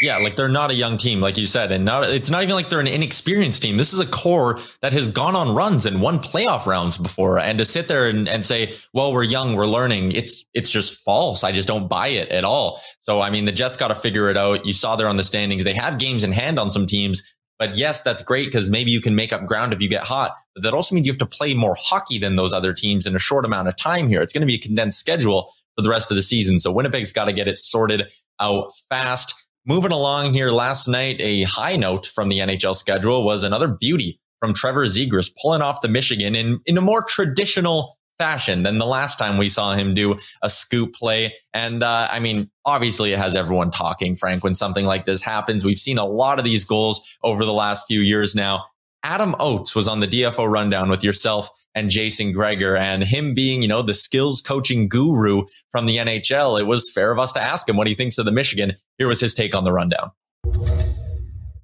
Yeah, 0.00 0.18
like 0.18 0.36
they're 0.36 0.48
not 0.48 0.70
a 0.70 0.74
young 0.74 0.96
team, 0.96 1.20
like 1.20 1.36
you 1.36 1.46
said, 1.46 1.72
and 1.72 1.84
not 1.84 2.08
it's 2.08 2.30
not 2.30 2.44
even 2.44 2.54
like 2.54 2.68
they're 2.68 2.78
an 2.78 2.86
inexperienced 2.86 3.62
team. 3.62 3.74
This 3.74 3.92
is 3.92 3.98
a 3.98 4.06
core 4.06 4.60
that 4.80 4.92
has 4.92 5.08
gone 5.08 5.34
on 5.34 5.52
runs 5.56 5.86
and 5.86 6.00
won 6.00 6.20
playoff 6.20 6.66
rounds 6.66 6.96
before. 6.96 7.38
And 7.38 7.58
to 7.58 7.64
sit 7.64 7.88
there 7.88 8.08
and, 8.08 8.28
and 8.28 8.46
say, 8.46 8.74
well, 8.94 9.12
we're 9.12 9.24
young, 9.24 9.56
we're 9.56 9.66
learning, 9.66 10.12
it's 10.12 10.44
it's 10.54 10.70
just 10.70 11.04
false. 11.04 11.42
I 11.42 11.50
just 11.50 11.66
don't 11.66 11.88
buy 11.88 12.08
it 12.08 12.28
at 12.28 12.44
all. 12.44 12.80
So 13.00 13.20
I 13.20 13.30
mean 13.30 13.44
the 13.44 13.52
Jets 13.52 13.76
got 13.76 13.88
to 13.88 13.96
figure 13.96 14.28
it 14.28 14.36
out. 14.36 14.64
You 14.64 14.72
saw 14.72 14.94
there 14.94 15.08
on 15.08 15.16
the 15.16 15.24
standings, 15.24 15.64
they 15.64 15.74
have 15.74 15.98
games 15.98 16.22
in 16.22 16.30
hand 16.30 16.60
on 16.60 16.70
some 16.70 16.86
teams. 16.86 17.20
But 17.58 17.76
yes, 17.76 18.02
that's 18.02 18.22
great 18.22 18.46
because 18.46 18.70
maybe 18.70 18.92
you 18.92 19.00
can 19.00 19.16
make 19.16 19.32
up 19.32 19.46
ground 19.46 19.72
if 19.72 19.82
you 19.82 19.88
get 19.88 20.04
hot. 20.04 20.36
But 20.54 20.62
that 20.62 20.74
also 20.74 20.94
means 20.94 21.08
you 21.08 21.12
have 21.12 21.18
to 21.18 21.26
play 21.26 21.54
more 21.54 21.74
hockey 21.76 22.20
than 22.20 22.36
those 22.36 22.52
other 22.52 22.72
teams 22.72 23.04
in 23.04 23.16
a 23.16 23.18
short 23.18 23.44
amount 23.44 23.66
of 23.66 23.74
time 23.74 24.08
here. 24.08 24.22
It's 24.22 24.32
going 24.32 24.42
to 24.42 24.46
be 24.46 24.54
a 24.54 24.58
condensed 24.58 25.00
schedule 25.00 25.52
for 25.76 25.82
the 25.82 25.90
rest 25.90 26.12
of 26.12 26.16
the 26.16 26.22
season. 26.22 26.60
So 26.60 26.70
Winnipeg's 26.70 27.10
got 27.10 27.24
to 27.24 27.32
get 27.32 27.48
it 27.48 27.58
sorted 27.58 28.04
out 28.40 28.72
fast. 28.88 29.34
Moving 29.66 29.92
along 29.92 30.34
here 30.34 30.50
last 30.50 30.88
night, 30.88 31.16
a 31.20 31.42
high 31.42 31.76
note 31.76 32.06
from 32.06 32.28
the 32.28 32.38
NHL 32.38 32.74
schedule 32.74 33.24
was 33.24 33.42
another 33.42 33.68
beauty 33.68 34.20
from 34.40 34.54
Trevor 34.54 34.84
Zegras 34.84 35.30
pulling 35.40 35.62
off 35.62 35.80
the 35.80 35.88
Michigan 35.88 36.34
in, 36.34 36.60
in 36.64 36.78
a 36.78 36.80
more 36.80 37.02
traditional 37.02 37.96
fashion 38.18 38.62
than 38.62 38.78
the 38.78 38.86
last 38.86 39.18
time 39.18 39.38
we 39.38 39.48
saw 39.48 39.74
him 39.74 39.94
do 39.94 40.16
a 40.42 40.50
scoop 40.50 40.94
play. 40.94 41.34
And 41.54 41.82
uh, 41.82 42.08
I 42.10 42.18
mean, 42.18 42.50
obviously, 42.64 43.12
it 43.12 43.18
has 43.18 43.34
everyone 43.34 43.70
talking, 43.70 44.16
Frank, 44.16 44.42
when 44.42 44.54
something 44.54 44.86
like 44.86 45.06
this 45.06 45.22
happens. 45.22 45.64
We've 45.64 45.78
seen 45.78 45.98
a 45.98 46.06
lot 46.06 46.38
of 46.38 46.44
these 46.44 46.64
goals 46.64 47.00
over 47.22 47.44
the 47.44 47.52
last 47.52 47.86
few 47.86 48.00
years 48.00 48.34
now. 48.34 48.64
Adam 49.04 49.36
Oates 49.38 49.74
was 49.74 49.86
on 49.86 50.00
the 50.00 50.08
DFO 50.08 50.50
rundown 50.50 50.90
with 50.90 51.04
yourself 51.04 51.48
and 51.78 51.90
Jason 51.90 52.32
Gregor 52.32 52.76
and 52.76 53.04
him 53.04 53.34
being, 53.34 53.62
you 53.62 53.68
know, 53.68 53.82
the 53.82 53.94
skills 53.94 54.42
coaching 54.42 54.88
guru 54.88 55.44
from 55.70 55.86
the 55.86 55.98
NHL. 55.98 56.60
It 56.60 56.66
was 56.66 56.90
fair 56.90 57.12
of 57.12 57.20
us 57.20 57.32
to 57.34 57.40
ask 57.40 57.68
him 57.68 57.76
what 57.76 57.86
he 57.86 57.94
thinks 57.94 58.18
of 58.18 58.24
the 58.24 58.32
Michigan. 58.32 58.74
Here 58.98 59.06
was 59.06 59.20
his 59.20 59.32
take 59.32 59.54
on 59.54 59.62
the 59.62 59.72
rundown. 59.72 60.10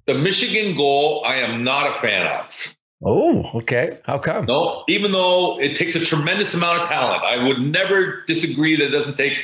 The 0.07 0.13
Michigan 0.13 0.77
goal, 0.77 1.21
I 1.25 1.35
am 1.35 1.63
not 1.63 1.89
a 1.89 1.93
fan 1.95 2.27
of. 2.27 2.75
Oh, 3.03 3.49
okay. 3.55 3.99
How 4.05 4.17
come? 4.17 4.45
No, 4.45 4.85
even 4.87 5.11
though 5.11 5.59
it 5.59 5.75
takes 5.75 5.95
a 5.95 5.99
tremendous 5.99 6.53
amount 6.53 6.81
of 6.81 6.87
talent, 6.87 7.23
I 7.23 7.45
would 7.45 7.59
never 7.59 8.23
disagree 8.25 8.77
that 8.77 8.85
it 8.85 8.91
doesn't 8.91 9.17
take. 9.17 9.37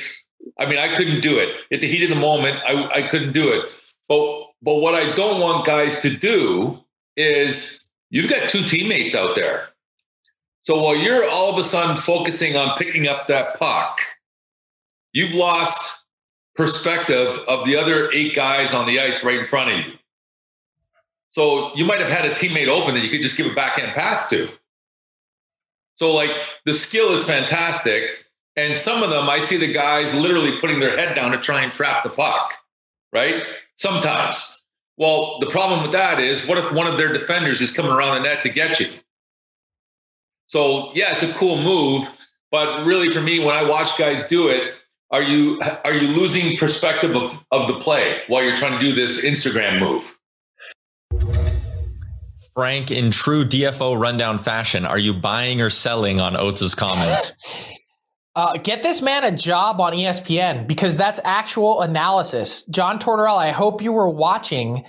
I 0.57 0.65
mean, 0.65 0.77
I 0.77 0.95
couldn't 0.95 1.21
do 1.21 1.37
it 1.37 1.49
at 1.71 1.81
the 1.81 1.87
heat 1.87 2.03
of 2.03 2.09
the 2.09 2.15
moment. 2.15 2.57
I, 2.65 3.03
I 3.03 3.07
couldn't 3.07 3.33
do 3.33 3.51
it. 3.51 3.65
But 4.07 4.45
but 4.61 4.75
what 4.75 4.95
I 4.95 5.13
don't 5.13 5.41
want 5.41 5.65
guys 5.65 5.99
to 6.01 6.15
do 6.15 6.79
is 7.17 7.89
you've 8.09 8.29
got 8.29 8.49
two 8.49 8.63
teammates 8.63 9.15
out 9.15 9.35
there. 9.35 9.70
So 10.63 10.81
while 10.81 10.95
you're 10.95 11.27
all 11.27 11.51
of 11.51 11.57
a 11.57 11.63
sudden 11.63 11.97
focusing 11.97 12.55
on 12.55 12.77
picking 12.77 13.07
up 13.07 13.27
that 13.27 13.57
puck, 13.57 13.99
you've 15.11 15.33
lost 15.33 16.03
perspective 16.55 17.39
of 17.47 17.65
the 17.65 17.75
other 17.75 18.11
eight 18.13 18.35
guys 18.35 18.73
on 18.73 18.85
the 18.85 18.99
ice 18.99 19.23
right 19.23 19.39
in 19.39 19.45
front 19.45 19.71
of 19.71 19.85
you. 19.85 19.93
So 21.29 21.75
you 21.75 21.85
might 21.85 21.99
have 21.99 22.09
had 22.09 22.25
a 22.25 22.33
teammate 22.33 22.67
open 22.67 22.93
that 22.93 23.03
you 23.03 23.09
could 23.09 23.21
just 23.21 23.37
give 23.37 23.47
a 23.47 23.55
backhand 23.55 23.93
pass 23.93 24.29
to. 24.29 24.49
So 25.95 26.13
like 26.13 26.31
the 26.65 26.73
skill 26.73 27.11
is 27.11 27.23
fantastic. 27.23 28.03
And 28.57 28.75
some 28.75 29.01
of 29.01 29.09
them, 29.09 29.29
I 29.29 29.39
see 29.39 29.55
the 29.55 29.71
guys 29.71 30.13
literally 30.13 30.59
putting 30.59 30.79
their 30.79 30.97
head 30.97 31.15
down 31.15 31.31
to 31.31 31.37
try 31.37 31.61
and 31.61 31.71
trap 31.71 32.03
the 32.03 32.09
puck, 32.09 32.53
right? 33.13 33.43
Sometimes. 33.77 34.63
Well, 34.97 35.39
the 35.39 35.47
problem 35.47 35.81
with 35.81 35.93
that 35.93 36.19
is 36.19 36.45
what 36.45 36.57
if 36.57 36.71
one 36.71 36.85
of 36.85 36.97
their 36.97 37.13
defenders 37.13 37.61
is 37.61 37.71
coming 37.71 37.91
around 37.91 38.15
the 38.15 38.29
net 38.29 38.43
to 38.43 38.49
get 38.49 38.79
you? 38.79 38.89
So 40.51 40.91
yeah, 40.96 41.13
it's 41.13 41.24
a 41.24 41.31
cool 41.36 41.55
move. 41.55 42.10
But 42.51 42.86
really 42.86 43.10
for 43.10 43.22
me, 43.22 43.39
when 43.39 43.55
I 43.55 43.63
watch 43.63 43.98
guys 43.98 44.22
do 44.27 44.50
it, 44.50 44.74
are 45.10 45.24
you 45.24 45.62
are 45.86 45.93
you 45.93 46.10
losing 46.10 46.58
perspective 46.58 47.15
of, 47.15 47.31
of 47.51 47.70
the 47.70 47.79
play 47.79 48.17
while 48.27 48.43
you're 48.43 48.55
trying 48.55 48.77
to 48.77 48.86
do 48.86 48.91
this 48.93 49.24
Instagram 49.24 49.79
move? 49.79 50.17
Frank, 52.53 52.91
in 52.91 53.12
true 53.12 53.46
DFO 53.46 53.98
rundown 53.98 54.38
fashion, 54.38 54.86
are 54.86 54.98
you 54.98 55.13
buying 55.13 55.62
or 55.62 55.70
selling 55.70 56.20
on 56.20 56.36
Oates' 56.36 56.75
comments? 56.75 57.31
Uh, 58.34 58.55
get 58.63 58.81
this 58.81 59.01
man 59.01 59.25
a 59.25 59.31
job 59.36 59.81
on 59.81 59.91
ESPN 59.91 60.65
because 60.65 60.96
that's 60.96 61.20
actual 61.25 61.81
analysis. 61.81 62.63
John 62.67 62.98
Tortorella, 62.98 63.39
I 63.39 63.51
hope 63.51 63.81
you 63.81 63.91
were 63.91 64.08
watching. 64.08 64.86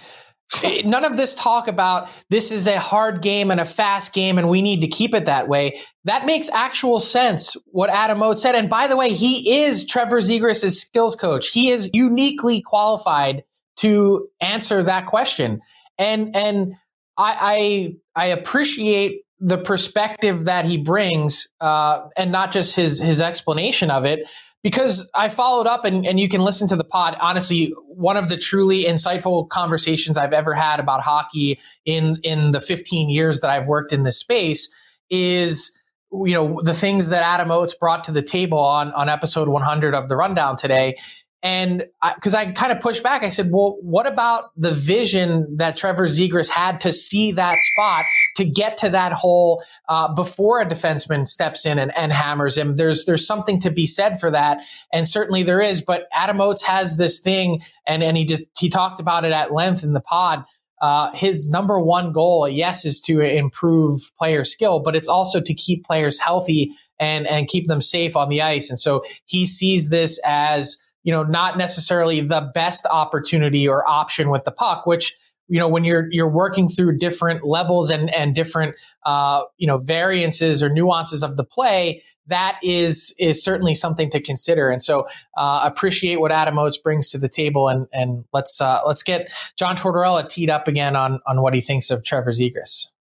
None 0.84 1.04
of 1.04 1.16
this 1.16 1.34
talk 1.34 1.68
about 1.68 2.08
this 2.30 2.52
is 2.52 2.66
a 2.66 2.78
hard 2.78 3.22
game 3.22 3.50
and 3.50 3.60
a 3.60 3.64
fast 3.64 4.12
game 4.12 4.38
and 4.38 4.48
we 4.48 4.62
need 4.62 4.80
to 4.80 4.88
keep 4.88 5.14
it 5.14 5.26
that 5.26 5.48
way. 5.48 5.80
That 6.04 6.26
makes 6.26 6.50
actual 6.50 7.00
sense, 7.00 7.56
what 7.66 7.90
Adam 7.90 8.22
Oates 8.22 8.42
said. 8.42 8.54
And 8.54 8.68
by 8.68 8.86
the 8.86 8.96
way, 8.96 9.12
he 9.12 9.62
is 9.62 9.84
Trevor 9.84 10.18
Zegras' 10.18 10.72
skills 10.72 11.16
coach. 11.16 11.48
He 11.48 11.70
is 11.70 11.90
uniquely 11.92 12.60
qualified 12.60 13.44
to 13.76 14.28
answer 14.40 14.82
that 14.82 15.06
question. 15.06 15.60
And 15.98 16.34
and 16.36 16.74
I 17.16 17.96
I, 18.16 18.24
I 18.24 18.26
appreciate 18.26 19.22
the 19.40 19.58
perspective 19.58 20.44
that 20.44 20.64
he 20.64 20.76
brings, 20.76 21.48
uh, 21.60 22.06
and 22.16 22.30
not 22.30 22.52
just 22.52 22.76
his 22.76 23.00
his 23.00 23.20
explanation 23.20 23.90
of 23.90 24.04
it. 24.04 24.30
Because 24.62 25.08
I 25.12 25.28
followed 25.28 25.66
up, 25.66 25.84
and, 25.84 26.06
and 26.06 26.20
you 26.20 26.28
can 26.28 26.40
listen 26.40 26.68
to 26.68 26.76
the 26.76 26.84
pod. 26.84 27.16
Honestly, 27.20 27.74
one 27.88 28.16
of 28.16 28.28
the 28.28 28.36
truly 28.36 28.84
insightful 28.84 29.48
conversations 29.48 30.16
I've 30.16 30.32
ever 30.32 30.54
had 30.54 30.78
about 30.78 31.00
hockey 31.00 31.58
in 31.84 32.18
in 32.22 32.52
the 32.52 32.60
15 32.60 33.10
years 33.10 33.40
that 33.40 33.50
I've 33.50 33.66
worked 33.66 33.92
in 33.92 34.04
this 34.04 34.18
space 34.18 34.72
is 35.10 35.76
you 36.12 36.34
know 36.34 36.60
the 36.62 36.74
things 36.74 37.08
that 37.08 37.22
Adam 37.22 37.50
Oates 37.50 37.74
brought 37.74 38.04
to 38.04 38.12
the 38.12 38.22
table 38.22 38.58
on 38.58 38.92
on 38.92 39.08
episode 39.08 39.48
100 39.48 39.94
of 39.94 40.08
the 40.08 40.16
rundown 40.16 40.56
today 40.56 40.96
and 41.42 41.84
because 42.14 42.34
I, 42.34 42.42
I 42.42 42.52
kind 42.52 42.70
of 42.70 42.78
pushed 42.78 43.02
back, 43.02 43.24
I 43.24 43.28
said, 43.28 43.50
well, 43.50 43.76
what 43.80 44.06
about 44.06 44.50
the 44.56 44.70
vision 44.70 45.56
that 45.56 45.76
Trevor 45.76 46.06
Zegras 46.06 46.48
had 46.48 46.80
to 46.82 46.92
see 46.92 47.32
that 47.32 47.58
spot 47.72 48.04
to 48.36 48.44
get 48.44 48.76
to 48.78 48.88
that 48.90 49.12
hole 49.12 49.62
uh, 49.88 50.12
before 50.14 50.60
a 50.60 50.66
defenseman 50.66 51.26
steps 51.26 51.66
in 51.66 51.80
and, 51.80 51.96
and, 51.98 52.12
hammers 52.12 52.56
him? 52.56 52.76
There's 52.76 53.06
there's 53.06 53.26
something 53.26 53.58
to 53.60 53.70
be 53.70 53.86
said 53.86 54.20
for 54.20 54.30
that, 54.30 54.62
and 54.92 55.08
certainly 55.08 55.42
there 55.42 55.60
is. 55.60 55.82
But 55.82 56.06
Adam 56.12 56.40
Oates 56.40 56.62
has 56.62 56.96
this 56.96 57.18
thing, 57.18 57.60
and 57.86 58.04
and 58.04 58.16
he 58.16 58.24
just 58.24 58.42
he 58.58 58.68
talked 58.68 59.00
about 59.00 59.24
it 59.24 59.32
at 59.32 59.52
length 59.52 59.82
in 59.82 59.94
the 59.94 60.00
pod. 60.00 60.44
Uh, 60.80 61.12
his 61.14 61.48
number 61.48 61.78
one 61.78 62.12
goal, 62.12 62.48
yes, 62.48 62.84
is 62.84 63.00
to 63.00 63.20
improve 63.20 64.10
player 64.18 64.44
skill, 64.44 64.80
but 64.80 64.96
it's 64.96 65.08
also 65.08 65.40
to 65.40 65.54
keep 65.54 65.84
players 65.84 66.18
healthy 66.18 66.72
and 67.00 67.26
and 67.26 67.48
keep 67.48 67.66
them 67.66 67.80
safe 67.80 68.16
on 68.16 68.28
the 68.28 68.42
ice. 68.42 68.70
And 68.70 68.78
so 68.78 69.02
he 69.26 69.44
sees 69.44 69.88
this 69.88 70.20
as 70.24 70.76
you 71.02 71.12
know, 71.12 71.22
not 71.22 71.58
necessarily 71.58 72.20
the 72.20 72.50
best 72.54 72.86
opportunity 72.90 73.66
or 73.66 73.88
option 73.88 74.30
with 74.30 74.44
the 74.44 74.52
puck, 74.52 74.86
which 74.86 75.16
you 75.48 75.58
know 75.58 75.68
when 75.68 75.84
you're 75.84 76.10
you're 76.10 76.30
working 76.30 76.68
through 76.68 76.96
different 76.96 77.44
levels 77.44 77.90
and 77.90 78.08
and 78.14 78.34
different 78.34 78.74
uh, 79.04 79.42
you 79.58 79.66
know 79.66 79.76
variances 79.76 80.62
or 80.62 80.70
nuances 80.70 81.22
of 81.22 81.36
the 81.36 81.44
play 81.44 82.00
that 82.26 82.58
is 82.62 83.14
is 83.18 83.44
certainly 83.44 83.74
something 83.74 84.08
to 84.08 84.20
consider 84.20 84.70
and 84.70 84.82
so 84.82 85.06
uh, 85.36 85.60
appreciate 85.64 86.20
what 86.20 86.32
Adam 86.32 86.58
Oates 86.58 86.78
brings 86.78 87.10
to 87.10 87.18
the 87.18 87.28
table 87.28 87.68
and 87.68 87.86
and 87.92 88.24
let's 88.32 88.60
uh, 88.60 88.80
let's 88.86 89.02
get 89.02 89.30
John 89.56 89.76
Tortorella 89.76 90.26
teed 90.26 90.48
up 90.48 90.68
again 90.68 90.96
on 90.96 91.20
on 91.26 91.42
what 91.42 91.54
he 91.54 91.60
thinks 91.60 91.90
of 91.90 92.02
Trevor 92.02 92.30
Zegras. 92.30 92.91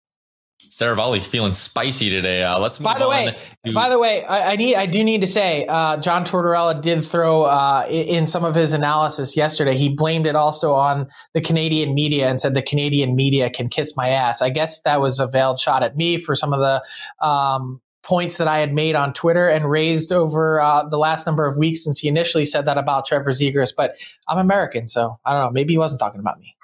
Seravalli 0.72 1.22
feeling 1.22 1.52
spicy 1.52 2.10
today. 2.10 2.44
Uh, 2.44 2.58
let's 2.58 2.80
by 2.80 2.98
the 2.98 3.10
way, 3.10 3.36
to- 3.66 3.74
by 3.74 3.90
the 3.90 4.00
way, 4.00 4.24
I, 4.24 4.54
I, 4.54 4.56
need 4.56 4.76
I 4.76 4.86
do 4.86 5.04
need 5.04 5.20
to 5.20 5.28
say, 5.28 5.66
uh, 5.66 5.98
John 5.98 6.24
Tortorella 6.24 6.82
did 6.82 7.04
throw 7.04 7.44
uh, 7.44 7.86
in 7.90 8.26
some 8.26 8.46
of 8.46 8.56
his 8.56 8.72
analysis 8.72 9.36
yesterday. 9.36 9.76
He 9.76 9.90
blamed 9.90 10.26
it 10.26 10.36
also 10.38 10.74
on 10.74 11.08
the 11.34 11.42
Canadian 11.42 11.94
media 11.94 12.30
and 12.30 12.40
said 12.40 12.54
the 12.54 12.62
Canadian 12.62 13.16
media 13.16 13.50
can 13.50 13.68
kiss 13.68 13.98
my 13.98 14.10
ass. 14.10 14.42
I 14.42 14.50
guess 14.50 14.80
that 14.84 15.02
was 15.02 15.20
a 15.20 15.28
veiled 15.28 15.60
shot 15.60 15.84
at 15.84 15.98
me 15.98 16.18
for 16.18 16.36
some 16.36 16.54
of 16.54 16.62
the 16.62 17.26
um, 17.26 17.82
points 18.02 18.38
that 18.38 18.48
I 18.48 18.60
had 18.60 18.74
made 18.74 18.96
on 18.96 19.12
Twitter 19.12 19.50
and 19.50 19.70
raised 19.70 20.14
over 20.14 20.62
uh, 20.62 20.88
the 20.88 20.98
last 20.98 21.26
number 21.26 21.46
of 21.46 21.58
weeks 21.58 21.84
since 21.84 22.00
he 22.00 22.08
initially 22.08 22.46
said 22.46 22.66
that 22.66 22.78
about 22.78 23.06
Trevor 23.06 23.32
Zegras. 23.32 23.74
But 23.76 23.98
I'm 24.30 24.38
American, 24.38 24.88
so 24.88 25.20
I 25.26 25.34
don't 25.34 25.44
know. 25.44 25.52
Maybe 25.52 25.74
he 25.74 25.78
wasn't 25.78 26.00
talking 26.00 26.22
about 26.22 26.40
me. 26.40 26.56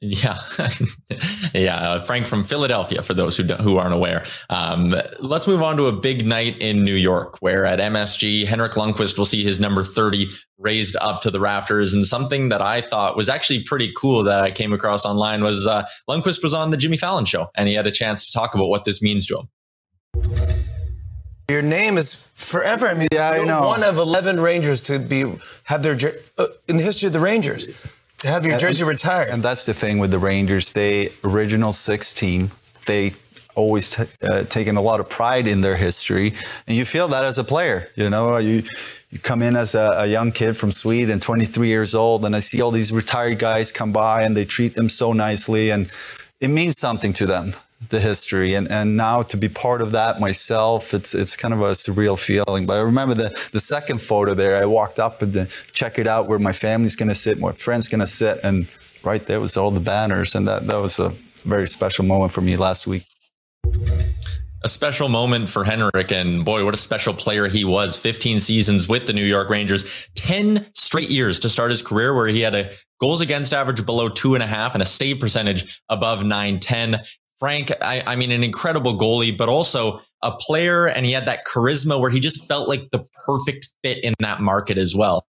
Yeah, 0.12 0.38
yeah. 1.52 1.76
Uh, 1.76 2.00
Frank 2.00 2.26
from 2.26 2.42
Philadelphia. 2.42 3.02
For 3.02 3.12
those 3.12 3.36
who 3.36 3.44
who 3.44 3.76
aren't 3.76 3.92
aware, 3.92 4.24
um, 4.48 4.94
let's 5.18 5.46
move 5.46 5.62
on 5.62 5.76
to 5.76 5.88
a 5.88 5.92
big 5.92 6.24
night 6.24 6.56
in 6.58 6.86
New 6.86 6.94
York, 6.94 7.36
where 7.40 7.66
at 7.66 7.80
MSG, 7.80 8.46
Henrik 8.46 8.72
Lundqvist 8.72 9.18
will 9.18 9.26
see 9.26 9.44
his 9.44 9.60
number 9.60 9.84
thirty 9.84 10.28
raised 10.56 10.96
up 11.02 11.20
to 11.20 11.30
the 11.30 11.38
rafters. 11.38 11.92
And 11.92 12.06
something 12.06 12.48
that 12.48 12.62
I 12.62 12.80
thought 12.80 13.14
was 13.14 13.28
actually 13.28 13.62
pretty 13.64 13.92
cool 13.94 14.24
that 14.24 14.40
I 14.40 14.50
came 14.50 14.72
across 14.72 15.04
online 15.04 15.44
was 15.44 15.66
uh, 15.66 15.84
Lundqvist 16.08 16.42
was 16.42 16.54
on 16.54 16.70
the 16.70 16.78
Jimmy 16.78 16.96
Fallon 16.96 17.26
show, 17.26 17.48
and 17.54 17.68
he 17.68 17.74
had 17.74 17.86
a 17.86 17.90
chance 17.90 18.24
to 18.24 18.32
talk 18.32 18.54
about 18.54 18.68
what 18.68 18.84
this 18.84 19.02
means 19.02 19.26
to 19.26 19.40
him. 19.40 19.48
Your 21.50 21.60
name 21.60 21.98
is 21.98 22.30
forever. 22.34 22.86
I 22.86 22.94
mean, 22.94 23.08
yeah, 23.12 23.32
I 23.32 23.44
know. 23.44 23.66
one 23.66 23.82
of 23.82 23.98
eleven 23.98 24.40
Rangers 24.40 24.80
to 24.82 24.98
be 24.98 25.30
have 25.64 25.82
their 25.82 25.98
uh, 26.38 26.46
in 26.68 26.78
the 26.78 26.82
history 26.82 27.08
of 27.08 27.12
the 27.12 27.20
Rangers 27.20 27.68
to 28.20 28.28
have 28.28 28.46
your 28.46 28.58
jersey 28.58 28.84
retired. 28.84 29.30
And 29.30 29.42
that's 29.42 29.66
the 29.66 29.74
thing 29.74 29.98
with 29.98 30.10
the 30.10 30.18
Rangers. 30.18 30.72
They 30.72 31.10
original 31.24 31.72
16. 31.72 32.50
They 32.86 33.12
always 33.54 33.90
t- 33.90 34.04
uh, 34.22 34.44
taken 34.44 34.76
a 34.76 34.82
lot 34.82 35.00
of 35.00 35.08
pride 35.08 35.46
in 35.46 35.60
their 35.60 35.76
history, 35.76 36.32
and 36.66 36.76
you 36.76 36.84
feel 36.84 37.08
that 37.08 37.24
as 37.24 37.36
a 37.38 37.44
player. 37.44 37.88
You 37.96 38.08
know, 38.08 38.36
you 38.38 38.62
you 39.10 39.18
come 39.18 39.42
in 39.42 39.56
as 39.56 39.74
a, 39.74 39.90
a, 39.96 40.06
young 40.06 40.30
kid 40.32 40.56
from 40.56 40.70
Sweden, 40.70 41.18
23 41.18 41.66
years 41.66 41.94
old, 41.94 42.24
and 42.24 42.36
I 42.36 42.38
see 42.38 42.60
all 42.62 42.70
these 42.70 42.92
retired 42.92 43.38
guys 43.38 43.72
come 43.72 43.92
by, 43.92 44.22
and 44.22 44.36
they 44.36 44.44
treat 44.44 44.74
them 44.74 44.88
so 44.88 45.12
nicely, 45.12 45.70
and 45.70 45.90
it 46.40 46.48
means 46.48 46.78
something 46.78 47.12
to 47.14 47.26
them 47.26 47.54
the 47.88 47.98
history 47.98 48.54
and, 48.54 48.70
and 48.70 48.96
now 48.96 49.22
to 49.22 49.36
be 49.36 49.48
part 49.48 49.80
of 49.80 49.92
that 49.92 50.20
myself 50.20 50.92
it's 50.92 51.14
it's 51.14 51.34
kind 51.34 51.54
of 51.54 51.60
a 51.62 51.70
surreal 51.70 52.18
feeling 52.18 52.66
but 52.66 52.76
i 52.76 52.80
remember 52.80 53.14
the, 53.14 53.48
the 53.52 53.58
second 53.58 54.00
photo 54.00 54.34
there 54.34 54.62
i 54.62 54.66
walked 54.66 55.00
up 55.00 55.22
and 55.22 55.48
check 55.72 55.98
it 55.98 56.06
out 56.06 56.28
where 56.28 56.38
my 56.38 56.52
family's 56.52 56.94
going 56.94 57.08
to 57.08 57.14
sit 57.14 57.38
my 57.38 57.52
friends 57.52 57.88
going 57.88 58.00
to 58.00 58.06
sit 58.06 58.38
and 58.44 58.68
right 59.04 59.26
there 59.26 59.40
was 59.40 59.56
all 59.56 59.70
the 59.70 59.80
banners, 59.80 60.34
and 60.34 60.46
that 60.48 60.66
that 60.66 60.76
was 60.76 60.98
a 60.98 61.10
very 61.42 61.66
special 61.66 62.04
moment 62.04 62.32
for 62.32 62.40
me 62.40 62.56
last 62.56 62.86
week 62.86 63.06
a 64.62 64.68
special 64.68 65.08
moment 65.08 65.48
for 65.48 65.64
Henrik. 65.64 66.12
And 66.12 66.44
boy, 66.44 66.66
what 66.66 66.74
a 66.74 66.76
special 66.76 67.14
player 67.14 67.48
he 67.48 67.64
was. 67.64 67.96
15 67.96 68.40
seasons 68.40 68.88
with 68.88 69.06
the 69.06 69.14
New 69.14 69.24
York 69.24 69.48
Rangers, 69.48 70.06
10 70.16 70.66
straight 70.74 71.08
years 71.08 71.40
to 71.40 71.48
start 71.48 71.70
his 71.70 71.80
career 71.80 72.14
where 72.14 72.26
he 72.26 72.42
had 72.42 72.54
a 72.54 72.70
goals 73.00 73.22
against 73.22 73.54
average 73.54 73.86
below 73.86 74.10
two 74.10 74.34
and 74.34 74.42
a 74.42 74.46
half 74.46 74.74
and 74.74 74.82
a 74.82 74.86
save 74.86 75.18
percentage 75.18 75.80
above 75.88 76.20
910. 76.24 77.00
Frank, 77.40 77.72
I, 77.80 78.02
I 78.06 78.16
mean, 78.16 78.30
an 78.30 78.44
incredible 78.44 78.96
goalie, 78.98 79.36
but 79.36 79.48
also 79.48 80.00
a 80.22 80.30
player. 80.30 80.86
And 80.86 81.06
he 81.06 81.12
had 81.12 81.26
that 81.26 81.40
charisma 81.46 81.98
where 81.98 82.10
he 82.10 82.20
just 82.20 82.46
felt 82.46 82.68
like 82.68 82.90
the 82.92 83.06
perfect 83.26 83.70
fit 83.82 84.04
in 84.04 84.12
that 84.20 84.40
market 84.40 84.76
as 84.76 84.94
well. 84.94 85.24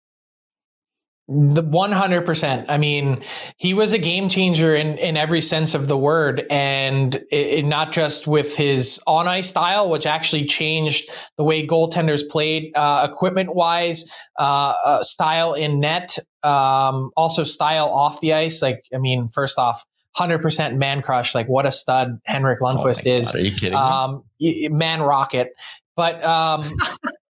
The 1.30 1.62
100%. 1.62 2.66
I 2.70 2.78
mean, 2.78 3.22
he 3.58 3.74
was 3.74 3.92
a 3.92 3.98
game 3.98 4.30
changer 4.30 4.74
in, 4.74 4.98
in 4.98 5.18
every 5.18 5.42
sense 5.42 5.76
of 5.76 5.90
the 5.90 5.98
word. 5.98 6.46
And 6.50 7.16
it, 7.16 7.26
it, 7.32 7.66
not 7.66 7.92
just 7.92 8.26
with 8.28 8.56
his 8.56 9.02
on 9.06 9.28
ice 9.28 9.50
style, 9.50 9.90
which 9.90 10.06
actually 10.06 10.46
changed 10.46 11.10
the 11.36 11.44
way 11.44 11.68
goaltenders 11.68 12.26
played, 12.26 12.72
uh, 12.78 13.06
equipment 13.12 13.54
wise, 13.54 14.10
uh, 14.40 14.74
uh, 14.86 15.04
style 15.04 15.54
in 15.54 15.82
net, 15.82 16.18
um, 16.44 17.12
also 17.18 17.44
style 17.44 17.90
off 17.90 18.22
the 18.22 18.34
ice. 18.34 18.62
Like, 18.62 18.86
I 18.96 18.98
mean, 18.98 19.28
first 19.28 19.60
off, 19.60 19.84
100% 20.18 20.78
man 20.78 21.02
crush. 21.02 21.36
Like, 21.36 21.48
what 21.48 21.66
a 21.66 21.72
stud 21.72 22.20
Henrik 22.26 22.60
oh 22.62 22.66
Lundqvist 22.66 23.08
oh 23.08 23.18
is. 23.18 23.36
Are 23.36 23.40
you 23.40 23.52
kidding? 23.52 23.76
Um, 23.76 24.24
man 24.40 25.02
rocket. 25.02 25.50
But, 25.96 26.24
um, 26.26 26.64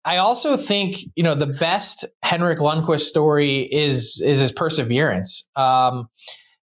I 0.06 0.18
also 0.18 0.58
think 0.58 0.98
you 1.16 1.24
know 1.24 1.34
the 1.36 1.48
best 1.48 2.06
Henrik 2.24 2.60
Lundqvist 2.60 3.02
story 3.02 3.62
is 3.62 4.22
is 4.24 4.40
his 4.40 4.52
perseverance. 4.52 5.48
Um, 5.56 6.10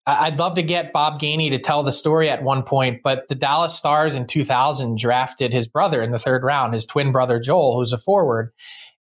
I'd 0.07 0.39
love 0.39 0.55
to 0.55 0.63
get 0.63 0.91
Bob 0.91 1.19
Gainey 1.19 1.51
to 1.51 1.59
tell 1.59 1.83
the 1.83 1.91
story 1.91 2.29
at 2.29 2.41
one 2.41 2.63
point, 2.63 3.01
but 3.03 3.27
the 3.27 3.35
Dallas 3.35 3.75
Stars 3.75 4.15
in 4.15 4.25
2000 4.25 4.97
drafted 4.97 5.53
his 5.53 5.67
brother 5.67 6.01
in 6.01 6.11
the 6.11 6.17
third 6.17 6.43
round, 6.43 6.73
his 6.73 6.87
twin 6.87 7.11
brother 7.11 7.39
Joel, 7.39 7.77
who's 7.77 7.93
a 7.93 7.97
forward. 7.97 8.51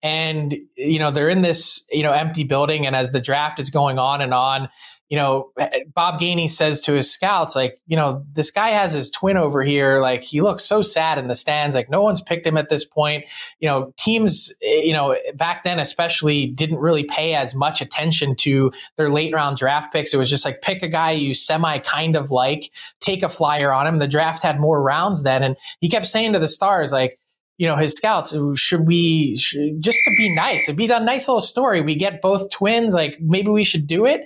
And 0.02 0.56
you 0.76 0.98
know 0.98 1.10
they're 1.10 1.28
in 1.28 1.42
this 1.42 1.86
you 1.90 2.02
know 2.02 2.12
empty 2.12 2.44
building, 2.44 2.86
and 2.86 2.96
as 2.96 3.12
the 3.12 3.20
draft 3.20 3.58
is 3.58 3.70
going 3.70 3.98
on 3.98 4.20
and 4.20 4.32
on, 4.32 4.68
you 5.10 5.18
know, 5.18 5.50
Bob 5.92 6.18
Gainey 6.18 6.48
says 6.48 6.80
to 6.82 6.94
his 6.94 7.12
scouts, 7.12 7.54
like, 7.54 7.76
you 7.86 7.96
know, 7.96 8.24
this 8.32 8.50
guy 8.50 8.70
has 8.70 8.92
his 8.92 9.10
twin 9.10 9.36
over 9.36 9.62
here. 9.62 10.00
Like, 10.00 10.22
he 10.22 10.40
looks 10.40 10.64
so 10.64 10.80
sad 10.80 11.18
in 11.18 11.28
the 11.28 11.34
stands. 11.34 11.76
Like, 11.76 11.90
no 11.90 12.00
one's 12.00 12.22
picked 12.22 12.46
him 12.46 12.56
at 12.56 12.70
this 12.70 12.86
point. 12.86 13.24
You 13.60 13.68
know, 13.68 13.92
teams, 13.98 14.52
eh, 14.62 14.80
you 14.82 14.94
know, 14.94 15.14
back 15.34 15.62
then 15.62 15.78
especially 15.78 16.46
didn't 16.46 16.78
really 16.78 17.04
pay 17.04 17.34
as 17.34 17.54
much 17.54 17.82
attention 17.82 18.34
to 18.36 18.72
their 18.96 19.10
late 19.10 19.34
round 19.34 19.58
draft 19.58 19.92
picks. 19.92 20.14
It 20.14 20.16
was 20.16 20.30
just 20.30 20.44
like 20.44 20.62
pick 20.62 20.82
a 20.82 20.88
guy 20.88 21.10
you 21.10 21.34
semi 21.34 21.78
kind 21.78 22.16
of 22.16 22.30
like, 22.30 22.72
take 23.00 23.22
a 23.22 23.28
flyer 23.28 23.72
on 23.72 23.86
him. 23.86 23.98
The 23.98 24.08
draft 24.08 24.42
had 24.42 24.58
more 24.58 24.82
rounds 24.82 25.22
then. 25.22 25.42
And 25.42 25.56
he 25.80 25.90
kept 25.90 26.06
saying 26.06 26.32
to 26.32 26.38
the 26.38 26.48
stars, 26.48 26.92
like, 26.92 27.18
you 27.56 27.68
know, 27.68 27.76
his 27.76 27.94
scouts, 27.94 28.34
should 28.56 28.86
we, 28.86 29.36
should, 29.36 29.80
just 29.80 29.98
to 30.04 30.14
be 30.16 30.34
nice, 30.34 30.68
it'd 30.68 30.76
be 30.76 30.86
a 30.86 30.98
nice 30.98 31.28
little 31.28 31.40
story. 31.40 31.80
We 31.80 31.94
get 31.94 32.20
both 32.20 32.50
twins, 32.50 32.94
like 32.94 33.18
maybe 33.20 33.48
we 33.48 33.62
should 33.62 33.86
do 33.86 34.06
it. 34.06 34.22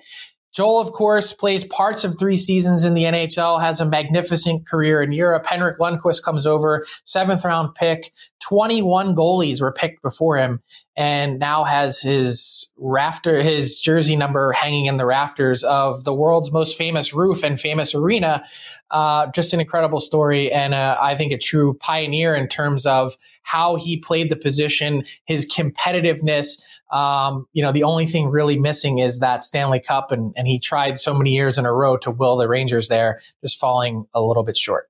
Joel, 0.58 0.80
of 0.80 0.90
course, 0.90 1.32
plays 1.32 1.62
parts 1.62 2.02
of 2.02 2.18
three 2.18 2.36
seasons 2.36 2.84
in 2.84 2.94
the 2.94 3.04
NHL, 3.04 3.60
has 3.60 3.80
a 3.80 3.86
magnificent 3.86 4.66
career 4.66 5.00
in 5.00 5.12
Europe. 5.12 5.46
Henrik 5.46 5.78
Lundqvist 5.78 6.24
comes 6.24 6.48
over, 6.48 6.84
seventh 7.04 7.44
round 7.44 7.76
pick. 7.76 8.12
21 8.40 9.14
goalies 9.14 9.60
were 9.60 9.72
picked 9.72 10.02
before 10.02 10.36
him 10.36 10.60
and 10.96 11.38
now 11.38 11.64
has 11.64 12.00
his 12.00 12.72
rafter, 12.76 13.42
his 13.42 13.80
jersey 13.80 14.16
number 14.16 14.52
hanging 14.52 14.86
in 14.86 14.96
the 14.96 15.06
rafters 15.06 15.62
of 15.64 16.04
the 16.04 16.12
world's 16.12 16.50
most 16.50 16.76
famous 16.76 17.14
roof 17.14 17.42
and 17.44 17.60
famous 17.60 17.94
arena. 17.94 18.44
Uh, 18.90 19.26
just 19.28 19.52
an 19.52 19.60
incredible 19.60 20.00
story, 20.00 20.50
and 20.50 20.74
uh, 20.74 20.96
I 21.00 21.14
think 21.14 21.30
a 21.32 21.38
true 21.38 21.74
pioneer 21.74 22.34
in 22.34 22.48
terms 22.48 22.86
of 22.86 23.16
how 23.42 23.76
he 23.76 23.96
played 23.96 24.30
the 24.30 24.36
position, 24.36 25.04
his 25.24 25.46
competitiveness. 25.46 26.60
Um, 26.92 27.46
you 27.52 27.62
know, 27.62 27.70
the 27.70 27.84
only 27.84 28.06
thing 28.06 28.28
really 28.28 28.58
missing 28.58 28.98
is 28.98 29.20
that 29.20 29.42
Stanley 29.42 29.80
Cup, 29.80 30.10
and, 30.10 30.32
and 30.36 30.48
he 30.48 30.58
tried 30.58 30.98
so 30.98 31.14
many 31.14 31.32
years 31.32 31.58
in 31.58 31.66
a 31.66 31.72
row 31.72 31.96
to 31.98 32.10
will 32.10 32.36
the 32.36 32.48
Rangers 32.48 32.88
there, 32.88 33.20
just 33.42 33.58
falling 33.58 34.06
a 34.14 34.22
little 34.22 34.42
bit 34.42 34.56
short. 34.56 34.88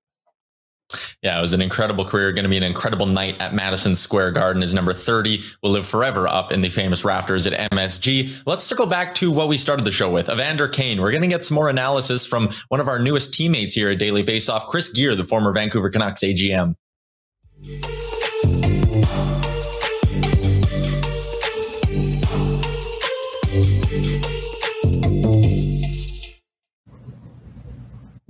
Yeah, 1.22 1.38
it 1.38 1.42
was 1.42 1.52
an 1.52 1.62
incredible 1.62 2.04
career. 2.04 2.32
Going 2.32 2.44
to 2.44 2.48
be 2.48 2.56
an 2.56 2.62
incredible 2.62 3.06
night 3.06 3.40
at 3.40 3.54
Madison 3.54 3.94
Square 3.94 4.32
Garden. 4.32 4.62
His 4.62 4.74
number 4.74 4.92
30 4.92 5.42
will 5.62 5.70
live 5.70 5.86
forever 5.86 6.28
up 6.28 6.52
in 6.52 6.60
the 6.60 6.68
famous 6.68 7.04
rafters 7.04 7.46
at 7.46 7.70
MSG. 7.70 8.42
Let's 8.46 8.64
circle 8.64 8.86
back 8.86 9.14
to 9.16 9.30
what 9.30 9.48
we 9.48 9.56
started 9.56 9.84
the 9.84 9.92
show 9.92 10.10
with 10.10 10.28
Evander 10.28 10.68
Kane. 10.68 11.00
We're 11.00 11.10
going 11.10 11.22
to 11.22 11.28
get 11.28 11.44
some 11.44 11.54
more 11.54 11.68
analysis 11.68 12.26
from 12.26 12.50
one 12.68 12.80
of 12.80 12.88
our 12.88 12.98
newest 12.98 13.34
teammates 13.34 13.74
here 13.74 13.90
at 13.90 13.98
Daily 13.98 14.22
Faceoff, 14.22 14.66
Chris 14.66 14.88
Gear, 14.88 15.14
the 15.14 15.24
former 15.24 15.52
Vancouver 15.52 15.90
Canucks 15.90 16.22
AGM. 16.22 16.74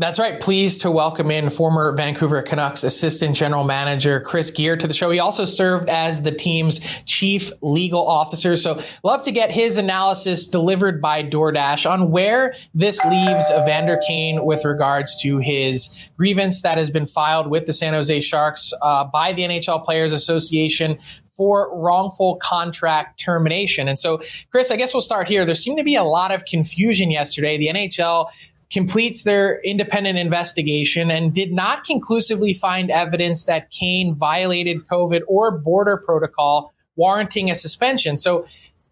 That's 0.00 0.20
right. 0.20 0.40
Pleased 0.40 0.82
to 0.82 0.92
welcome 0.92 1.28
in 1.32 1.50
former 1.50 1.92
Vancouver 1.92 2.40
Canucks 2.40 2.84
assistant 2.84 3.34
general 3.34 3.64
manager 3.64 4.20
Chris 4.20 4.52
Gear 4.52 4.76
to 4.76 4.86
the 4.86 4.94
show. 4.94 5.10
He 5.10 5.18
also 5.18 5.44
served 5.44 5.88
as 5.88 6.22
the 6.22 6.30
team's 6.30 6.78
chief 7.02 7.50
legal 7.62 8.06
officer. 8.06 8.54
So 8.54 8.80
love 9.02 9.24
to 9.24 9.32
get 9.32 9.50
his 9.50 9.76
analysis 9.76 10.46
delivered 10.46 11.02
by 11.02 11.24
DoorDash 11.24 11.90
on 11.90 12.12
where 12.12 12.54
this 12.74 13.04
leaves 13.06 13.50
Evander 13.50 13.98
Kane 14.06 14.44
with 14.44 14.64
regards 14.64 15.20
to 15.22 15.38
his 15.38 16.08
grievance 16.16 16.62
that 16.62 16.78
has 16.78 16.90
been 16.90 17.06
filed 17.06 17.48
with 17.48 17.66
the 17.66 17.72
San 17.72 17.92
Jose 17.92 18.20
Sharks 18.20 18.72
uh, 18.80 19.02
by 19.02 19.32
the 19.32 19.42
NHL 19.42 19.84
Players 19.84 20.12
Association 20.12 20.96
for 21.26 21.76
wrongful 21.76 22.36
contract 22.36 23.18
termination. 23.18 23.88
And 23.88 23.98
so, 23.98 24.20
Chris, 24.52 24.70
I 24.70 24.76
guess 24.76 24.94
we'll 24.94 25.00
start 25.00 25.26
here. 25.26 25.44
There 25.44 25.56
seemed 25.56 25.78
to 25.78 25.84
be 25.84 25.96
a 25.96 26.04
lot 26.04 26.32
of 26.32 26.44
confusion 26.44 27.10
yesterday. 27.10 27.58
The 27.58 27.68
NHL 27.68 28.28
completes 28.70 29.24
their 29.24 29.60
independent 29.62 30.18
investigation 30.18 31.10
and 31.10 31.34
did 31.34 31.52
not 31.52 31.84
conclusively 31.84 32.52
find 32.52 32.90
evidence 32.90 33.44
that 33.44 33.70
Kane 33.70 34.14
violated 34.14 34.86
COVID 34.86 35.22
or 35.26 35.58
border 35.58 35.96
protocol 35.96 36.72
warranting 36.96 37.50
a 37.50 37.54
suspension. 37.54 38.18
So, 38.18 38.46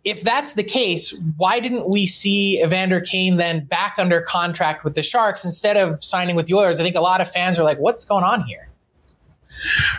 if 0.05 0.23
that's 0.23 0.53
the 0.53 0.63
case, 0.63 1.13
why 1.37 1.59
didn't 1.59 1.91
we 1.91 2.07
see 2.07 2.63
Evander 2.63 3.01
Kane 3.01 3.39
then 3.39 3.65
back 3.65 3.97
under 3.99 4.21
contract 4.21 4.85
with 4.85 4.95
the 4.95 5.03
Sharks 5.03 5.45
instead 5.45 5.77
of 5.77 6.03
signing 6.03 6.37
with 6.37 6.47
the 6.47 6.55
Oilers? 6.55 6.79
I 6.79 6.85
think 6.85 6.95
a 6.95 7.01
lot 7.01 7.21
of 7.21 7.29
fans 7.29 7.59
are 7.59 7.65
like, 7.65 7.79
what's 7.79 8.05
going 8.05 8.23
on 8.23 8.45
here? 8.45 8.69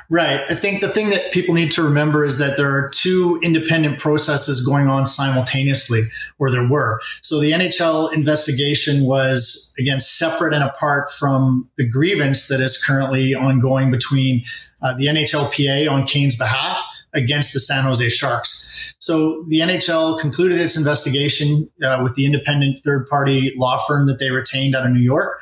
Right. 0.10 0.42
I 0.50 0.56
think 0.56 0.82
the 0.82 0.90
thing 0.90 1.10
that 1.10 1.32
people 1.32 1.54
need 1.54 1.72
to 1.74 1.84
remember 1.84 2.26
is 2.26 2.38
that 2.38 2.58
there 2.58 2.72
are 2.72 2.90
two 2.90 3.40
independent 3.44 4.00
processes 4.00 4.66
going 4.66 4.88
on 4.88 5.06
simultaneously, 5.06 6.04
or 6.40 6.50
there 6.52 6.68
were. 6.68 7.00
So 7.22 7.40
the 7.40 7.52
NHL 7.52 8.14
investigation 8.14 9.04
was, 9.04 9.74
again, 9.80 10.00
separate 10.00 10.54
and 10.54 10.64
apart 10.64 11.12
from 11.12 11.70
the 11.78 11.88
grievance 11.88 12.48
that 12.48 12.62
is 12.62 12.82
currently 12.84 13.34
ongoing 13.34 13.92
between 13.92 14.44
uh, 14.82 14.94
the 14.94 15.08
NHLPA 15.08 15.90
on 15.92 16.06
Kane's 16.06 16.38
behalf 16.38 16.84
against 17.14 17.54
the 17.54 17.60
San 17.60 17.84
Jose 17.84 18.08
Sharks. 18.10 18.96
So 19.00 19.44
the 19.48 19.60
NHL 19.60 20.20
concluded 20.20 20.60
its 20.60 20.78
investigation 20.78 21.70
uh, 21.84 22.00
with 22.04 22.16
the 22.16 22.26
independent 22.26 22.84
third 22.84 23.08
party 23.08 23.54
law 23.58 23.80
firm 23.88 24.08
that 24.08 24.20
they 24.20 24.30
retained 24.30 24.76
out 24.76 24.86
of 24.86 24.92
New 24.92 25.02
York. 25.02 25.40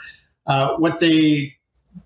Uh, 0.48 0.76
what 0.78 1.00
they 1.00 1.55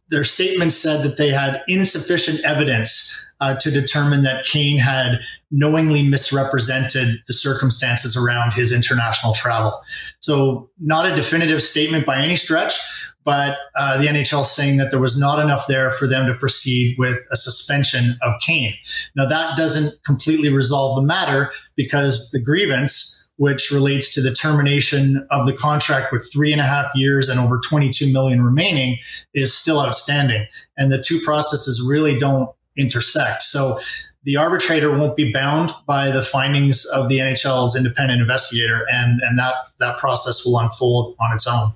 their 0.09 0.23
statement 0.23 0.73
said 0.73 1.03
that 1.03 1.17
they 1.17 1.29
had 1.29 1.61
insufficient 1.67 2.43
evidence 2.43 3.31
uh, 3.39 3.55
to 3.55 3.71
determine 3.71 4.23
that 4.23 4.45
Kane 4.45 4.77
had 4.77 5.19
knowingly 5.51 6.03
misrepresented 6.07 7.07
the 7.27 7.33
circumstances 7.33 8.15
around 8.15 8.53
his 8.53 8.71
international 8.71 9.33
travel. 9.33 9.79
So, 10.19 10.69
not 10.79 11.05
a 11.05 11.15
definitive 11.15 11.61
statement 11.61 12.05
by 12.05 12.17
any 12.17 12.35
stretch, 12.35 12.79
but 13.23 13.57
uh, 13.75 13.97
the 13.97 14.07
NHL 14.07 14.45
saying 14.45 14.77
that 14.77 14.91
there 14.91 14.99
was 14.99 15.19
not 15.19 15.39
enough 15.39 15.67
there 15.67 15.91
for 15.91 16.07
them 16.07 16.27
to 16.27 16.35
proceed 16.35 16.95
with 16.97 17.25
a 17.31 17.37
suspension 17.37 18.17
of 18.21 18.33
Kane. 18.41 18.73
Now, 19.15 19.27
that 19.27 19.57
doesn't 19.57 19.93
completely 20.05 20.49
resolve 20.49 20.95
the 20.95 21.03
matter 21.03 21.51
because 21.75 22.31
the 22.31 22.41
grievance 22.41 23.28
which 23.39 23.71
relates 23.71 24.13
to 24.13 24.21
the 24.21 24.33
termination 24.33 25.25
of 25.31 25.47
the 25.47 25.53
contract 25.53 26.11
with 26.11 26.29
three 26.29 26.51
and 26.51 26.59
a 26.59 26.65
half 26.65 26.91
years 26.93 27.29
and 27.29 27.39
over 27.39 27.57
22 27.65 28.11
million 28.11 28.43
remaining, 28.43 28.97
is 29.33 29.55
still 29.55 29.79
outstanding. 29.79 30.45
And 30.77 30.91
the 30.91 31.01
two 31.01 31.21
processes 31.21 31.81
really 31.89 32.19
don't 32.19 32.49
intersect. 32.75 33.43
So 33.43 33.79
the 34.23 34.35
arbitrator 34.35 34.91
won't 34.91 35.15
be 35.15 35.31
bound 35.31 35.71
by 35.87 36.11
the 36.11 36.21
findings 36.21 36.83
of 36.87 37.07
the 37.07 37.19
NHL's 37.19 37.77
independent 37.77 38.19
investigator, 38.19 38.85
and, 38.91 39.21
and 39.21 39.39
that, 39.39 39.53
that 39.79 39.97
process 39.97 40.45
will 40.45 40.59
unfold 40.59 41.15
on 41.21 41.33
its 41.33 41.47
own. 41.47 41.71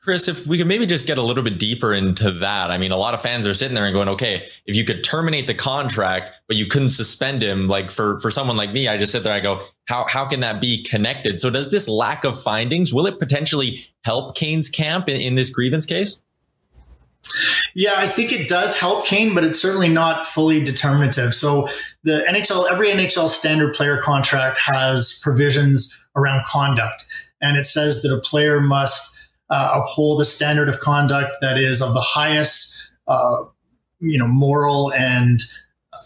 Chris, 0.00 0.28
if 0.28 0.46
we 0.46 0.58
could 0.58 0.66
maybe 0.66 0.86
just 0.86 1.06
get 1.06 1.18
a 1.18 1.22
little 1.22 1.42
bit 1.42 1.58
deeper 1.58 1.92
into 1.92 2.30
that. 2.30 2.70
I 2.70 2.78
mean, 2.78 2.92
a 2.92 2.96
lot 2.96 3.14
of 3.14 3.20
fans 3.20 3.46
are 3.46 3.54
sitting 3.54 3.74
there 3.74 3.84
and 3.84 3.94
going, 3.94 4.08
okay, 4.08 4.46
if 4.66 4.76
you 4.76 4.84
could 4.84 5.02
terminate 5.02 5.46
the 5.46 5.54
contract, 5.54 6.30
but 6.46 6.56
you 6.56 6.66
couldn't 6.66 6.90
suspend 6.90 7.42
him, 7.42 7.68
like 7.68 7.90
for, 7.90 8.18
for 8.20 8.30
someone 8.30 8.56
like 8.56 8.72
me, 8.72 8.88
I 8.88 8.96
just 8.96 9.12
sit 9.12 9.24
there, 9.24 9.32
I 9.32 9.40
go, 9.40 9.62
how, 9.88 10.06
how 10.08 10.24
can 10.26 10.40
that 10.40 10.60
be 10.60 10.82
connected? 10.82 11.40
So 11.40 11.50
does 11.50 11.70
this 11.70 11.88
lack 11.88 12.24
of 12.24 12.40
findings, 12.40 12.94
will 12.94 13.06
it 13.06 13.18
potentially 13.18 13.80
help 14.04 14.36
Kane's 14.36 14.68
camp 14.68 15.08
in, 15.08 15.20
in 15.20 15.34
this 15.34 15.50
grievance 15.50 15.86
case? 15.86 16.20
Yeah, 17.74 17.94
I 17.96 18.08
think 18.08 18.32
it 18.32 18.48
does 18.48 18.78
help 18.78 19.04
Kane, 19.04 19.34
but 19.34 19.44
it's 19.44 19.60
certainly 19.60 19.88
not 19.88 20.26
fully 20.26 20.64
determinative. 20.64 21.34
So 21.34 21.68
the 22.04 22.24
NHL, 22.28 22.70
every 22.70 22.88
NHL 22.88 23.28
standard 23.28 23.74
player 23.74 23.98
contract 23.98 24.58
has 24.64 25.20
provisions 25.22 26.08
around 26.16 26.46
conduct, 26.46 27.04
and 27.42 27.56
it 27.56 27.64
says 27.64 28.02
that 28.02 28.14
a 28.14 28.20
player 28.20 28.60
must 28.60 29.15
uh, 29.50 29.80
uphold 29.82 30.20
a 30.20 30.24
standard 30.24 30.68
of 30.68 30.80
conduct 30.80 31.30
that 31.40 31.58
is 31.58 31.80
of 31.80 31.94
the 31.94 32.00
highest, 32.00 32.90
uh, 33.06 33.44
you 34.00 34.18
know, 34.18 34.26
moral 34.26 34.92
and 34.92 35.40
uh, 35.92 35.98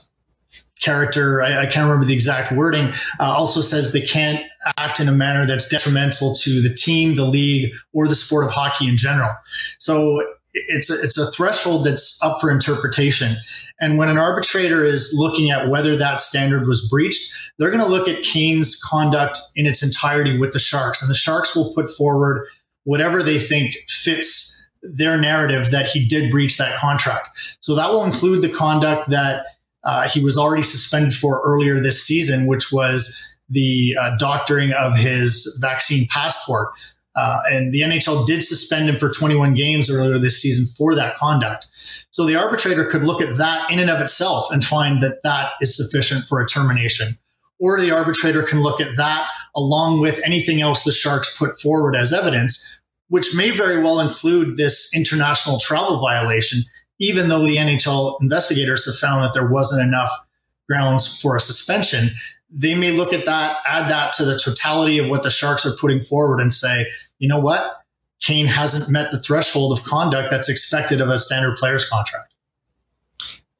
character. 0.80 1.42
I, 1.42 1.62
I, 1.62 1.66
can't 1.66 1.86
remember 1.86 2.04
the 2.04 2.14
exact 2.14 2.52
wording. 2.52 2.92
Uh, 3.18 3.32
also 3.32 3.60
says 3.60 3.92
they 3.92 4.02
can't 4.02 4.44
act 4.76 5.00
in 5.00 5.08
a 5.08 5.12
manner 5.12 5.46
that's 5.46 5.68
detrimental 5.68 6.34
to 6.36 6.60
the 6.60 6.74
team, 6.74 7.14
the 7.14 7.24
league, 7.24 7.72
or 7.94 8.06
the 8.06 8.14
sport 8.14 8.44
of 8.44 8.50
hockey 8.50 8.88
in 8.88 8.96
general. 8.96 9.30
So 9.78 10.22
it's 10.52 10.90
a, 10.90 11.00
it's 11.02 11.16
a 11.16 11.30
threshold 11.30 11.86
that's 11.86 12.22
up 12.22 12.40
for 12.40 12.50
interpretation. 12.50 13.36
And 13.80 13.96
when 13.96 14.10
an 14.10 14.18
arbitrator 14.18 14.84
is 14.84 15.14
looking 15.16 15.50
at 15.50 15.68
whether 15.68 15.96
that 15.96 16.20
standard 16.20 16.66
was 16.66 16.86
breached, 16.88 17.34
they're 17.58 17.70
going 17.70 17.82
to 17.82 17.88
look 17.88 18.08
at 18.08 18.22
Kane's 18.22 18.78
conduct 18.82 19.38
in 19.56 19.64
its 19.64 19.82
entirety 19.82 20.38
with 20.38 20.52
the 20.52 20.58
Sharks, 20.58 21.00
and 21.00 21.10
the 21.10 21.14
Sharks 21.14 21.56
will 21.56 21.72
put 21.72 21.88
forward 21.88 22.46
whatever 22.84 23.22
they 23.22 23.38
think 23.38 23.76
fits 23.88 24.68
their 24.82 25.18
narrative 25.18 25.70
that 25.70 25.86
he 25.86 26.04
did 26.04 26.30
breach 26.30 26.56
that 26.58 26.78
contract. 26.78 27.28
So 27.60 27.74
that 27.74 27.90
will 27.90 28.04
include 28.04 28.42
the 28.42 28.48
conduct 28.48 29.10
that 29.10 29.44
uh, 29.84 30.08
he 30.08 30.22
was 30.22 30.36
already 30.36 30.62
suspended 30.62 31.14
for 31.14 31.42
earlier 31.44 31.82
this 31.82 32.02
season, 32.06 32.46
which 32.46 32.72
was 32.72 33.26
the 33.48 33.96
uh, 34.00 34.16
doctoring 34.18 34.72
of 34.72 34.96
his 34.96 35.58
vaccine 35.60 36.06
passport. 36.08 36.68
Uh, 37.16 37.40
and 37.50 37.74
the 37.74 37.80
NHL 37.80 38.24
did 38.24 38.42
suspend 38.42 38.88
him 38.88 38.96
for 38.96 39.10
21 39.10 39.54
games 39.54 39.90
earlier 39.90 40.18
this 40.18 40.40
season 40.40 40.64
for 40.78 40.94
that 40.94 41.16
conduct. 41.16 41.66
So 42.10 42.24
the 42.24 42.36
arbitrator 42.36 42.84
could 42.84 43.02
look 43.02 43.20
at 43.20 43.36
that 43.36 43.70
in 43.70 43.78
and 43.78 43.90
of 43.90 44.00
itself 44.00 44.50
and 44.50 44.64
find 44.64 45.02
that 45.02 45.22
that 45.22 45.52
is 45.60 45.76
sufficient 45.76 46.24
for 46.24 46.40
a 46.40 46.46
termination. 46.46 47.18
Or 47.58 47.80
the 47.80 47.90
arbitrator 47.90 48.42
can 48.42 48.62
look 48.62 48.80
at 48.80 48.96
that 48.96 49.28
along 49.56 50.00
with 50.00 50.20
anything 50.24 50.60
else 50.60 50.84
the 50.84 50.92
Sharks 50.92 51.36
put 51.36 51.58
forward 51.60 51.96
as 51.96 52.12
evidence, 52.12 52.80
which 53.08 53.34
may 53.34 53.50
very 53.50 53.82
well 53.82 54.00
include 54.00 54.56
this 54.56 54.94
international 54.94 55.58
travel 55.58 56.00
violation, 56.00 56.60
even 56.98 57.28
though 57.28 57.44
the 57.44 57.56
NHL 57.56 58.20
investigators 58.20 58.86
have 58.86 58.96
found 58.96 59.24
that 59.24 59.32
there 59.32 59.48
wasn't 59.48 59.86
enough 59.86 60.12
grounds 60.68 61.20
for 61.20 61.36
a 61.36 61.40
suspension. 61.40 62.08
They 62.50 62.74
may 62.74 62.92
look 62.92 63.12
at 63.12 63.26
that, 63.26 63.58
add 63.66 63.90
that 63.90 64.12
to 64.14 64.24
the 64.24 64.38
totality 64.38 64.98
of 64.98 65.08
what 65.08 65.22
the 65.22 65.30
Sharks 65.30 65.66
are 65.66 65.74
putting 65.80 66.00
forward 66.00 66.40
and 66.40 66.52
say, 66.52 66.86
you 67.18 67.28
know 67.28 67.40
what? 67.40 67.76
Kane 68.20 68.46
hasn't 68.46 68.90
met 68.90 69.10
the 69.10 69.20
threshold 69.20 69.76
of 69.76 69.84
conduct 69.84 70.30
that's 70.30 70.48
expected 70.48 71.00
of 71.00 71.08
a 71.08 71.18
standard 71.18 71.56
player's 71.56 71.88
contract. 71.88 72.34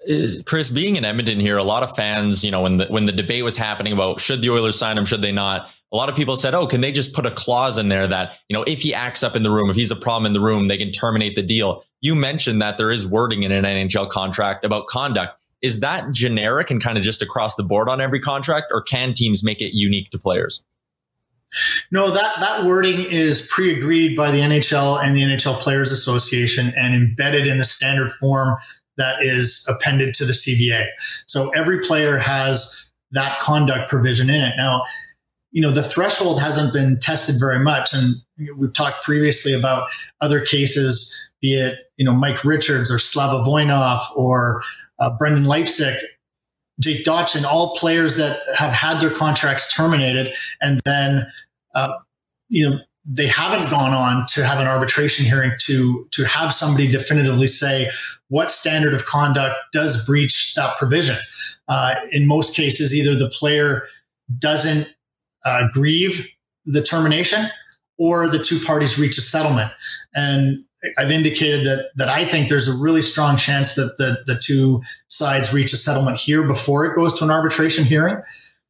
Uh, 0.08 0.42
Chris, 0.46 0.70
being 0.70 0.96
in 0.96 1.04
Edmonton 1.04 1.40
here, 1.40 1.56
a 1.56 1.62
lot 1.62 1.82
of 1.82 1.94
fans, 1.94 2.44
you 2.44 2.50
know, 2.50 2.62
when 2.62 2.78
the 2.78 2.86
when 2.86 3.04
the 3.06 3.12
debate 3.12 3.44
was 3.44 3.56
happening 3.56 3.92
about 3.92 4.20
should 4.20 4.40
the 4.40 4.50
Oilers 4.50 4.78
sign 4.78 4.96
him, 4.96 5.04
should 5.04 5.22
they 5.22 5.32
not? 5.32 5.70
A 5.92 5.96
lot 5.96 6.08
of 6.08 6.14
people 6.14 6.36
said, 6.36 6.54
"Oh, 6.54 6.66
can 6.66 6.80
they 6.80 6.92
just 6.92 7.12
put 7.12 7.26
a 7.26 7.30
clause 7.30 7.76
in 7.76 7.88
there 7.88 8.06
that 8.06 8.38
you 8.48 8.54
know 8.54 8.62
if 8.64 8.80
he 8.82 8.94
acts 8.94 9.22
up 9.22 9.34
in 9.34 9.42
the 9.42 9.50
room, 9.50 9.70
if 9.70 9.76
he's 9.76 9.90
a 9.90 9.96
problem 9.96 10.26
in 10.26 10.32
the 10.32 10.40
room, 10.40 10.66
they 10.66 10.76
can 10.76 10.92
terminate 10.92 11.34
the 11.34 11.42
deal." 11.42 11.84
You 12.00 12.14
mentioned 12.14 12.62
that 12.62 12.78
there 12.78 12.90
is 12.90 13.06
wording 13.06 13.42
in 13.42 13.52
an 13.52 13.64
NHL 13.64 14.08
contract 14.08 14.64
about 14.64 14.86
conduct. 14.86 15.40
Is 15.62 15.80
that 15.80 16.12
generic 16.12 16.70
and 16.70 16.82
kind 16.82 16.96
of 16.96 17.04
just 17.04 17.22
across 17.22 17.56
the 17.56 17.64
board 17.64 17.88
on 17.88 18.00
every 18.00 18.20
contract, 18.20 18.68
or 18.72 18.80
can 18.80 19.12
teams 19.14 19.42
make 19.42 19.60
it 19.60 19.76
unique 19.76 20.10
to 20.10 20.18
players? 20.18 20.62
No, 21.90 22.10
that 22.10 22.38
that 22.40 22.64
wording 22.64 23.04
is 23.10 23.48
pre-agreed 23.48 24.16
by 24.16 24.30
the 24.30 24.38
NHL 24.38 25.02
and 25.02 25.16
the 25.16 25.22
NHL 25.22 25.58
Players 25.58 25.90
Association 25.90 26.72
and 26.76 26.94
embedded 26.94 27.46
in 27.46 27.58
the 27.58 27.64
standard 27.64 28.10
form 28.12 28.56
that 28.96 29.24
is 29.24 29.66
appended 29.68 30.14
to 30.14 30.24
the 30.24 30.32
CBA. 30.32 30.86
So 31.26 31.50
every 31.50 31.80
player 31.80 32.18
has 32.18 32.90
that 33.12 33.40
conduct 33.40 33.90
provision 33.90 34.30
in 34.30 34.42
it. 34.42 34.54
Now, 34.56 34.84
you 35.52 35.60
know, 35.60 35.70
the 35.70 35.82
threshold 35.82 36.40
hasn't 36.40 36.72
been 36.72 36.98
tested 37.00 37.36
very 37.38 37.58
much. 37.58 37.92
And 37.92 38.14
we've 38.56 38.72
talked 38.72 39.04
previously 39.04 39.52
about 39.52 39.88
other 40.20 40.40
cases, 40.40 41.30
be 41.40 41.54
it, 41.54 41.90
you 41.96 42.04
know, 42.04 42.14
Mike 42.14 42.44
Richards 42.44 42.90
or 42.90 42.98
Slava 42.98 43.42
Voinov 43.42 44.00
or 44.14 44.62
uh, 44.98 45.10
Brendan 45.18 45.44
Leipsic, 45.44 45.96
Jake 46.78 47.04
Dotchin, 47.04 47.44
all 47.44 47.74
players 47.76 48.16
that 48.16 48.38
have 48.56 48.72
had 48.72 49.00
their 49.00 49.10
contracts 49.10 49.74
terminated 49.74 50.32
and 50.60 50.80
then, 50.84 51.26
uh, 51.74 51.92
you 52.48 52.68
know, 52.68 52.78
they 53.04 53.26
haven't 53.26 53.70
gone 53.70 53.92
on 53.92 54.26
to 54.26 54.44
have 54.44 54.60
an 54.60 54.66
arbitration 54.66 55.24
hearing 55.24 55.52
to 55.58 56.06
to 56.10 56.24
have 56.24 56.52
somebody 56.52 56.90
definitively 56.90 57.46
say 57.46 57.90
what 58.28 58.50
standard 58.50 58.92
of 58.92 59.06
conduct 59.06 59.56
does 59.72 60.04
breach 60.06 60.54
that 60.54 60.76
provision. 60.76 61.16
Uh, 61.66 61.94
in 62.12 62.26
most 62.26 62.54
cases, 62.54 62.94
either 62.94 63.14
the 63.14 63.30
player 63.30 63.82
doesn't 64.38 64.94
uh, 65.44 65.62
grieve 65.72 66.28
the 66.66 66.82
termination, 66.82 67.46
or 67.98 68.28
the 68.28 68.38
two 68.38 68.58
parties 68.60 68.98
reach 68.98 69.18
a 69.18 69.22
settlement. 69.22 69.72
And 70.14 70.64
I've 70.98 71.10
indicated 71.10 71.66
that 71.66 71.90
that 71.96 72.08
I 72.08 72.24
think 72.24 72.48
there's 72.48 72.68
a 72.68 72.76
really 72.76 73.02
strong 73.02 73.36
chance 73.36 73.74
that 73.74 73.96
the 73.98 74.18
the 74.26 74.38
two 74.38 74.82
sides 75.08 75.52
reach 75.52 75.72
a 75.72 75.76
settlement 75.76 76.18
here 76.18 76.46
before 76.46 76.86
it 76.86 76.94
goes 76.94 77.18
to 77.18 77.24
an 77.24 77.30
arbitration 77.30 77.84
hearing, 77.84 78.20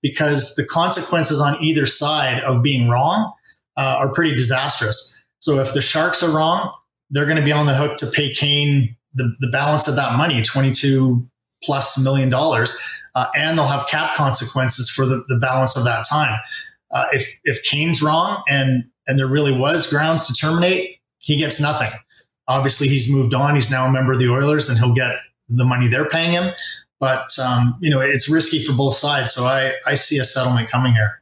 because 0.02 0.54
the 0.56 0.64
consequences 0.64 1.40
on 1.40 1.62
either 1.62 1.86
side 1.86 2.42
of 2.42 2.62
being 2.62 2.88
wrong 2.88 3.32
uh, 3.76 3.96
are 3.98 4.12
pretty 4.12 4.34
disastrous. 4.34 5.22
So 5.38 5.60
if 5.60 5.72
the 5.72 5.80
Sharks 5.80 6.22
are 6.22 6.30
wrong, 6.34 6.72
they're 7.10 7.24
going 7.24 7.38
to 7.38 7.44
be 7.44 7.52
on 7.52 7.66
the 7.66 7.74
hook 7.74 7.98
to 7.98 8.06
pay 8.06 8.34
Kane 8.34 8.96
the, 9.14 9.34
the 9.40 9.48
balance 9.48 9.88
of 9.88 9.96
that 9.96 10.16
money, 10.16 10.42
22 10.42 11.26
plus 11.62 12.02
million 12.02 12.30
dollars, 12.30 12.80
uh, 13.14 13.26
and 13.36 13.58
they'll 13.58 13.66
have 13.66 13.86
cap 13.88 14.14
consequences 14.14 14.88
for 14.88 15.04
the, 15.04 15.24
the 15.28 15.38
balance 15.38 15.76
of 15.76 15.84
that 15.84 16.06
time. 16.08 16.38
Uh, 16.90 17.04
if 17.12 17.40
if 17.44 17.62
Kane's 17.64 18.02
wrong 18.02 18.42
and 18.48 18.84
and 19.06 19.18
there 19.18 19.28
really 19.28 19.56
was 19.56 19.86
grounds 19.86 20.26
to 20.26 20.34
terminate, 20.34 20.98
he 21.18 21.36
gets 21.36 21.60
nothing. 21.60 21.90
Obviously, 22.48 22.88
he's 22.88 23.12
moved 23.12 23.34
on. 23.34 23.54
He's 23.54 23.70
now 23.70 23.86
a 23.86 23.92
member 23.92 24.12
of 24.12 24.18
the 24.18 24.28
Oilers, 24.28 24.68
and 24.68 24.78
he'll 24.78 24.94
get 24.94 25.16
the 25.48 25.64
money 25.64 25.88
they're 25.88 26.08
paying 26.08 26.32
him. 26.32 26.52
But 26.98 27.38
um, 27.38 27.76
you 27.80 27.90
know, 27.90 28.00
it's 28.00 28.28
risky 28.28 28.62
for 28.62 28.72
both 28.72 28.94
sides. 28.94 29.32
So 29.32 29.44
I 29.44 29.72
I 29.86 29.94
see 29.94 30.18
a 30.18 30.24
settlement 30.24 30.70
coming 30.70 30.92
here. 30.92 31.20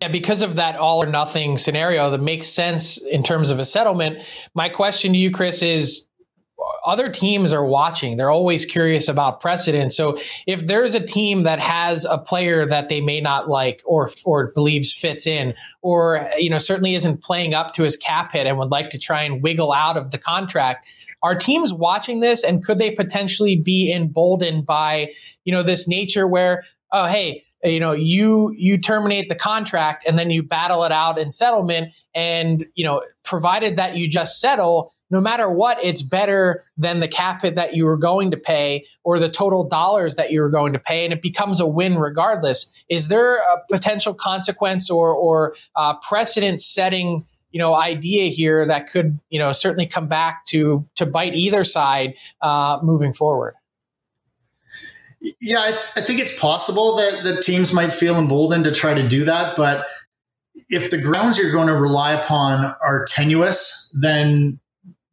Yeah, 0.00 0.08
because 0.08 0.40
of 0.40 0.56
that 0.56 0.76
all 0.76 1.02
or 1.02 1.06
nothing 1.06 1.58
scenario 1.58 2.08
that 2.10 2.22
makes 2.22 2.46
sense 2.46 2.96
in 2.96 3.22
terms 3.22 3.50
of 3.50 3.58
a 3.58 3.64
settlement. 3.64 4.22
My 4.54 4.70
question 4.70 5.12
to 5.12 5.18
you, 5.18 5.30
Chris, 5.30 5.62
is 5.62 6.06
other 6.84 7.10
teams 7.10 7.52
are 7.52 7.64
watching. 7.64 8.16
They're 8.16 8.30
always 8.30 8.66
curious 8.66 9.08
about 9.08 9.40
precedent. 9.40 9.92
So 9.92 10.18
if 10.46 10.66
there's 10.66 10.94
a 10.94 11.00
team 11.04 11.44
that 11.44 11.58
has 11.58 12.04
a 12.04 12.18
player 12.18 12.66
that 12.66 12.88
they 12.88 13.00
may 13.00 13.20
not 13.20 13.48
like 13.48 13.82
or 13.84 14.10
or 14.24 14.52
believes 14.52 14.92
fits 14.92 15.26
in, 15.26 15.54
or 15.82 16.28
you 16.38 16.50
know 16.50 16.58
certainly 16.58 16.94
isn't 16.94 17.22
playing 17.22 17.54
up 17.54 17.72
to 17.74 17.82
his 17.82 17.96
cap 17.96 18.32
hit 18.32 18.46
and 18.46 18.58
would 18.58 18.70
like 18.70 18.90
to 18.90 18.98
try 18.98 19.22
and 19.22 19.42
wiggle 19.42 19.72
out 19.72 19.96
of 19.96 20.10
the 20.10 20.18
contract, 20.18 20.86
are 21.22 21.34
teams 21.34 21.72
watching 21.72 22.20
this 22.20 22.44
and 22.44 22.64
could 22.64 22.78
they 22.78 22.90
potentially 22.90 23.56
be 23.56 23.92
emboldened 23.92 24.66
by 24.66 25.10
you 25.44 25.52
know 25.52 25.62
this 25.62 25.86
nature 25.86 26.26
where 26.26 26.64
oh 26.92 27.06
hey 27.06 27.42
you 27.64 27.80
know 27.80 27.92
you 27.92 28.52
you 28.56 28.76
terminate 28.76 29.28
the 29.28 29.34
contract 29.34 30.04
and 30.06 30.18
then 30.18 30.30
you 30.30 30.42
battle 30.42 30.84
it 30.84 30.92
out 30.92 31.18
in 31.18 31.30
settlement 31.30 31.92
and 32.14 32.66
you 32.74 32.84
know 32.84 33.02
provided 33.24 33.76
that 33.76 33.96
you 33.96 34.08
just 34.08 34.40
settle 34.40 34.92
no 35.12 35.20
matter 35.20 35.48
what 35.48 35.78
it's 35.84 36.02
better 36.02 36.64
than 36.76 36.98
the 36.98 37.06
cap 37.06 37.42
hit 37.42 37.54
that 37.54 37.76
you 37.76 37.84
were 37.84 37.98
going 37.98 38.30
to 38.32 38.36
pay 38.36 38.84
or 39.04 39.20
the 39.20 39.28
total 39.28 39.62
dollars 39.62 40.16
that 40.16 40.32
you 40.32 40.40
were 40.40 40.48
going 40.48 40.72
to 40.72 40.78
pay 40.78 41.04
and 41.04 41.12
it 41.12 41.22
becomes 41.22 41.60
a 41.60 41.66
win 41.66 41.98
regardless 41.98 42.84
is 42.88 43.06
there 43.06 43.36
a 43.36 43.58
potential 43.70 44.14
consequence 44.14 44.90
or 44.90 45.12
or 45.12 45.54
uh, 45.76 45.94
precedent 45.98 46.58
setting 46.58 47.24
you 47.52 47.60
know 47.60 47.74
idea 47.74 48.24
here 48.24 48.66
that 48.66 48.90
could 48.90 49.20
you 49.28 49.38
know 49.38 49.52
certainly 49.52 49.86
come 49.86 50.08
back 50.08 50.44
to 50.46 50.84
to 50.96 51.06
bite 51.06 51.34
either 51.34 51.62
side 51.62 52.14
uh, 52.40 52.78
moving 52.82 53.12
forward 53.12 53.54
yeah, 55.40 55.60
I, 55.60 55.70
th- 55.70 55.86
I 55.94 56.00
think 56.00 56.18
it's 56.18 56.36
possible 56.36 56.96
that, 56.96 57.22
that 57.22 57.42
teams 57.42 57.72
might 57.72 57.92
feel 57.92 58.18
emboldened 58.18 58.64
to 58.64 58.72
try 58.72 58.92
to 58.92 59.08
do 59.08 59.24
that. 59.24 59.56
But 59.56 59.86
if 60.68 60.90
the 60.90 60.98
grounds 60.98 61.38
you're 61.38 61.52
going 61.52 61.68
to 61.68 61.76
rely 61.76 62.12
upon 62.12 62.74
are 62.82 63.04
tenuous, 63.06 63.94
then 64.00 64.58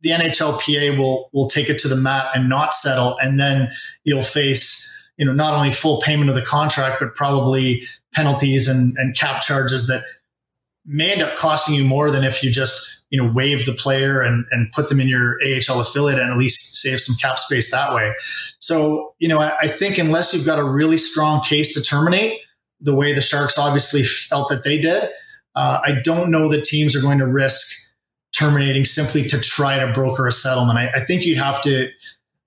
the 0.01 0.11
NHLPA 0.11 0.97
will 0.97 1.29
will 1.33 1.49
take 1.49 1.69
it 1.69 1.79
to 1.79 1.87
the 1.87 1.95
mat 1.95 2.27
and 2.33 2.49
not 2.49 2.73
settle, 2.73 3.17
and 3.19 3.39
then 3.39 3.71
you'll 4.03 4.23
face 4.23 4.95
you 5.17 5.25
know 5.25 5.33
not 5.33 5.53
only 5.53 5.71
full 5.71 6.01
payment 6.01 6.29
of 6.29 6.35
the 6.35 6.41
contract, 6.41 6.97
but 6.99 7.15
probably 7.15 7.83
penalties 8.13 8.67
and, 8.67 8.95
and 8.97 9.15
cap 9.15 9.41
charges 9.41 9.87
that 9.87 10.01
may 10.85 11.11
end 11.11 11.21
up 11.21 11.35
costing 11.37 11.75
you 11.75 11.83
more 11.83 12.09
than 12.09 12.23
if 12.23 12.43
you 12.43 12.51
just 12.51 13.03
you 13.09 13.21
know 13.21 13.31
waive 13.31 13.65
the 13.65 13.73
player 13.73 14.21
and 14.21 14.45
and 14.51 14.71
put 14.71 14.89
them 14.89 14.99
in 14.99 15.07
your 15.07 15.37
AHL 15.43 15.81
affiliate 15.81 16.19
and 16.19 16.31
at 16.31 16.37
least 16.37 16.75
save 16.75 16.99
some 16.99 17.15
cap 17.21 17.37
space 17.37 17.71
that 17.71 17.93
way. 17.93 18.13
So 18.59 19.13
you 19.19 19.27
know 19.27 19.39
I, 19.39 19.53
I 19.61 19.67
think 19.67 19.97
unless 19.97 20.33
you've 20.33 20.45
got 20.45 20.59
a 20.59 20.63
really 20.63 20.97
strong 20.97 21.43
case 21.43 21.73
to 21.73 21.81
terminate, 21.81 22.39
the 22.79 22.95
way 22.95 23.13
the 23.13 23.21
Sharks 23.21 23.57
obviously 23.57 24.03
felt 24.03 24.49
that 24.49 24.63
they 24.63 24.79
did, 24.79 25.09
uh, 25.55 25.79
I 25.83 25.99
don't 26.03 26.31
know 26.31 26.47
that 26.49 26.63
teams 26.63 26.95
are 26.95 27.01
going 27.01 27.19
to 27.19 27.27
risk 27.27 27.88
terminating 28.39 28.85
simply 28.85 29.23
to 29.27 29.39
try 29.41 29.77
to 29.79 29.91
broker 29.93 30.27
a 30.27 30.31
settlement. 30.31 30.79
I, 30.79 30.87
I 30.95 30.99
think 31.01 31.25
you'd 31.25 31.37
have 31.37 31.61
to 31.63 31.89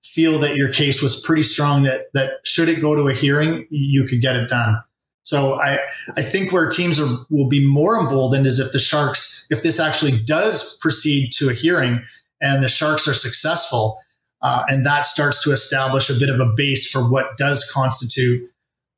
feel 0.02 0.38
that 0.40 0.56
your 0.56 0.70
case 0.72 1.02
was 1.02 1.20
pretty 1.20 1.42
strong 1.42 1.82
that 1.84 2.12
that 2.14 2.34
should 2.44 2.68
it 2.68 2.80
go 2.80 2.94
to 2.94 3.08
a 3.08 3.14
hearing, 3.14 3.66
you 3.70 4.04
could 4.04 4.20
get 4.20 4.36
it 4.36 4.48
done. 4.48 4.82
So 5.22 5.54
I 5.54 5.78
I 6.16 6.22
think 6.22 6.52
where 6.52 6.68
teams 6.68 6.98
are 6.98 7.08
will 7.30 7.48
be 7.48 7.64
more 7.64 7.98
emboldened 7.98 8.46
is 8.46 8.58
if 8.58 8.72
the 8.72 8.78
Sharks 8.78 9.46
if 9.50 9.62
this 9.62 9.78
actually 9.78 10.18
does 10.24 10.76
proceed 10.78 11.32
to 11.34 11.50
a 11.50 11.54
hearing 11.54 12.02
and 12.40 12.62
the 12.62 12.68
Sharks 12.68 13.06
are 13.06 13.14
successful, 13.14 13.98
uh, 14.42 14.64
and 14.68 14.84
that 14.84 15.06
starts 15.06 15.42
to 15.44 15.52
establish 15.52 16.10
a 16.10 16.18
bit 16.18 16.28
of 16.28 16.40
a 16.40 16.52
base 16.56 16.90
for 16.90 17.00
what 17.08 17.36
does 17.36 17.70
constitute 17.72 18.50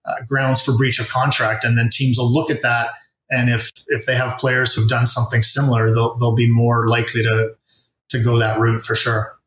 uh, 0.07 0.15
grounds 0.27 0.63
for 0.65 0.77
breach 0.77 0.99
of 0.99 1.09
contract, 1.09 1.65
and 1.65 1.77
then 1.77 1.91
teams 1.91 2.19
will 2.19 2.33
look 2.33 2.51
at 2.51 2.63
that, 2.63 2.89
and 3.31 3.51
if 3.51 3.71
if 3.89 4.07
they 4.07 4.15
have 4.15 4.39
players 4.39 4.75
who've 4.75 4.89
done 4.89 5.07
something 5.07 5.43
similar, 5.43 5.93
they'll 5.95 6.17
they'll 6.17 6.35
be 6.35 6.51
more 6.51 6.89
likely 6.89 7.23
to 7.23 7.55
to 8.11 8.23
go 8.23 8.39
that 8.39 8.59
route 8.59 8.83
for 8.83 8.95
sure. 8.95 9.39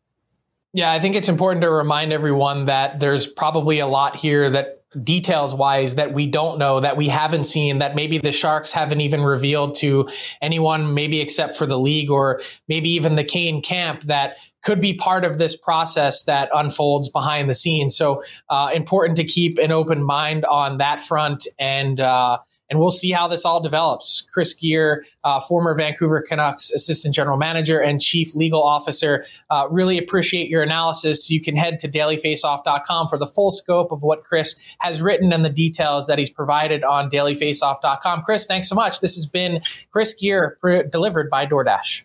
Yeah, 0.74 0.92
I 0.92 1.00
think 1.00 1.16
it's 1.16 1.30
important 1.30 1.62
to 1.62 1.70
remind 1.70 2.13
everyone 2.13 2.66
that 2.66 3.00
there's 3.00 3.26
probably 3.26 3.80
a 3.80 3.88
lot 3.88 4.16
here 4.16 4.50
that 4.50 4.78
details 5.04 5.54
wise 5.54 5.96
that 5.96 6.13
we 6.13 6.26
don't 6.26 6.58
know 6.58 6.80
that 6.80 6.96
we 6.96 7.08
haven't 7.08 7.44
seen 7.44 7.80
that 7.80 7.94
maybe 7.94 8.18
the 8.18 8.32
sharks 8.32 8.72
haven't 8.72 9.02
even 9.02 9.22
revealed 9.22 9.76
to 9.76 10.08
anyone 10.42 10.94
maybe 10.94 11.20
except 11.20 11.56
for 11.58 11.66
the 11.66 11.78
league 11.78 12.10
or 12.10 12.42
maybe 12.68 12.90
even 12.90 13.16
the 13.16 13.24
kane 13.24 13.62
camp 13.62 14.02
that 14.04 14.38
could 14.63 14.80
be 14.80 14.94
part 14.94 15.26
of 15.26 15.38
this 15.38 15.58
process 15.58 16.24
that 16.24 16.50
unfolds 16.54 17.10
behind 17.10 17.50
the 17.50 17.54
scenes 17.54 17.98
so 17.98 18.24
uh, 18.50 18.70
important 18.74 19.18
to 19.18 19.26
keep 19.26 19.58
an 19.58 19.72
open 19.72 20.02
mind 20.02 20.46
on 20.46 20.78
that 20.78 21.02
front 21.02 21.48
and 21.60 22.00
uh, 22.00 22.38
and 22.69 22.80
we'll 22.80 22.91
see 22.91 23.12
how 23.12 23.27
this 23.27 23.45
all 23.45 23.60
develops. 23.60 24.27
Chris 24.34 24.53
Gear, 24.53 25.06
uh, 25.23 25.39
former 25.39 25.75
Vancouver 25.75 26.21
Canucks 26.21 26.71
assistant 26.71 27.13
general 27.13 27.38
manager 27.38 27.80
and 27.80 28.01
chief 28.01 28.36
legal 28.36 28.62
officer, 28.63 29.25
uh, 29.49 29.67
really 29.69 29.97
appreciate 29.97 30.49
your 30.49 30.63
analysis. 30.63 31.30
You 31.30 31.41
can 31.41 31.56
head 31.56 31.80
to 31.80 31.88
dailyfaceoff.com 31.88 33.08
for 33.08 33.17
the 33.17 33.27
full 33.27 33.51
scope 33.51 33.91
of 33.91 34.03
what 34.03 34.23
Chris 34.23 34.56
has 34.80 35.01
written 35.01 35.32
and 35.32 35.45
the 35.45 35.49
details 35.49 36.08
that 36.08 36.19
he's 36.19 36.30
provided 36.30 36.84
on 36.84 37.10
dailyfaceoff.com. 37.10 38.23
Chris, 38.23 38.47
thanks 38.47 38.67
so 38.67 38.75
much. 38.75 38.99
This 38.99 39.15
has 39.15 39.25
been 39.25 39.62
Chris 39.91 40.13
Gear 40.13 40.58
delivered 40.91 41.30
by 41.30 41.45
DoorDash. 41.45 42.03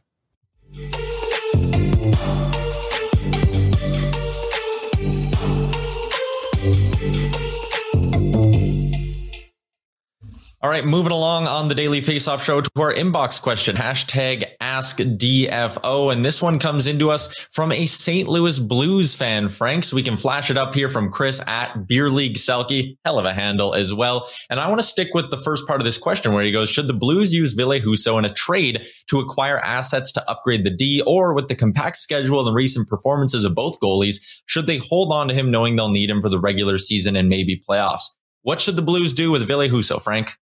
All 10.64 10.70
right, 10.70 10.84
moving 10.84 11.10
along 11.10 11.48
on 11.48 11.66
the 11.66 11.74
Daily 11.74 12.00
Faceoff 12.00 12.40
Show 12.40 12.60
to 12.60 12.70
our 12.76 12.94
inbox 12.94 13.42
question, 13.42 13.74
hashtag 13.74 14.44
AskDFO. 14.60 16.12
And 16.12 16.24
this 16.24 16.40
one 16.40 16.60
comes 16.60 16.86
into 16.86 17.10
us 17.10 17.34
from 17.50 17.72
a 17.72 17.84
St. 17.86 18.28
Louis 18.28 18.60
Blues 18.60 19.12
fan, 19.12 19.48
Frank. 19.48 19.82
So 19.82 19.96
we 19.96 20.04
can 20.04 20.16
flash 20.16 20.52
it 20.52 20.56
up 20.56 20.72
here 20.72 20.88
from 20.88 21.10
Chris 21.10 21.40
at 21.48 21.88
Beer 21.88 22.10
League 22.10 22.36
Selke. 22.36 22.96
Hell 23.04 23.18
of 23.18 23.24
a 23.24 23.32
handle 23.32 23.74
as 23.74 23.92
well. 23.92 24.30
And 24.50 24.60
I 24.60 24.68
want 24.68 24.78
to 24.78 24.86
stick 24.86 25.08
with 25.14 25.32
the 25.32 25.36
first 25.36 25.66
part 25.66 25.80
of 25.80 25.84
this 25.84 25.98
question 25.98 26.32
where 26.32 26.44
he 26.44 26.52
goes, 26.52 26.70
should 26.70 26.86
the 26.86 26.94
Blues 26.94 27.34
use 27.34 27.54
Ville 27.54 27.80
Husso 27.80 28.16
in 28.16 28.24
a 28.24 28.32
trade 28.32 28.86
to 29.08 29.18
acquire 29.18 29.58
assets 29.58 30.12
to 30.12 30.30
upgrade 30.30 30.62
the 30.62 30.70
D 30.70 31.02
or 31.04 31.34
with 31.34 31.48
the 31.48 31.56
compact 31.56 31.96
schedule 31.96 32.46
and 32.46 32.54
recent 32.54 32.86
performances 32.86 33.44
of 33.44 33.56
both 33.56 33.80
goalies, 33.80 34.20
should 34.46 34.68
they 34.68 34.78
hold 34.78 35.10
on 35.10 35.26
to 35.26 35.34
him 35.34 35.50
knowing 35.50 35.74
they'll 35.74 35.90
need 35.90 36.08
him 36.08 36.22
for 36.22 36.28
the 36.28 36.38
regular 36.38 36.78
season 36.78 37.16
and 37.16 37.28
maybe 37.28 37.60
playoffs? 37.68 38.04
What 38.42 38.60
should 38.60 38.76
the 38.76 38.82
Blues 38.82 39.12
do 39.12 39.32
with 39.32 39.44
Ville 39.44 39.68
Husso, 39.68 40.00
Frank? 40.00 40.36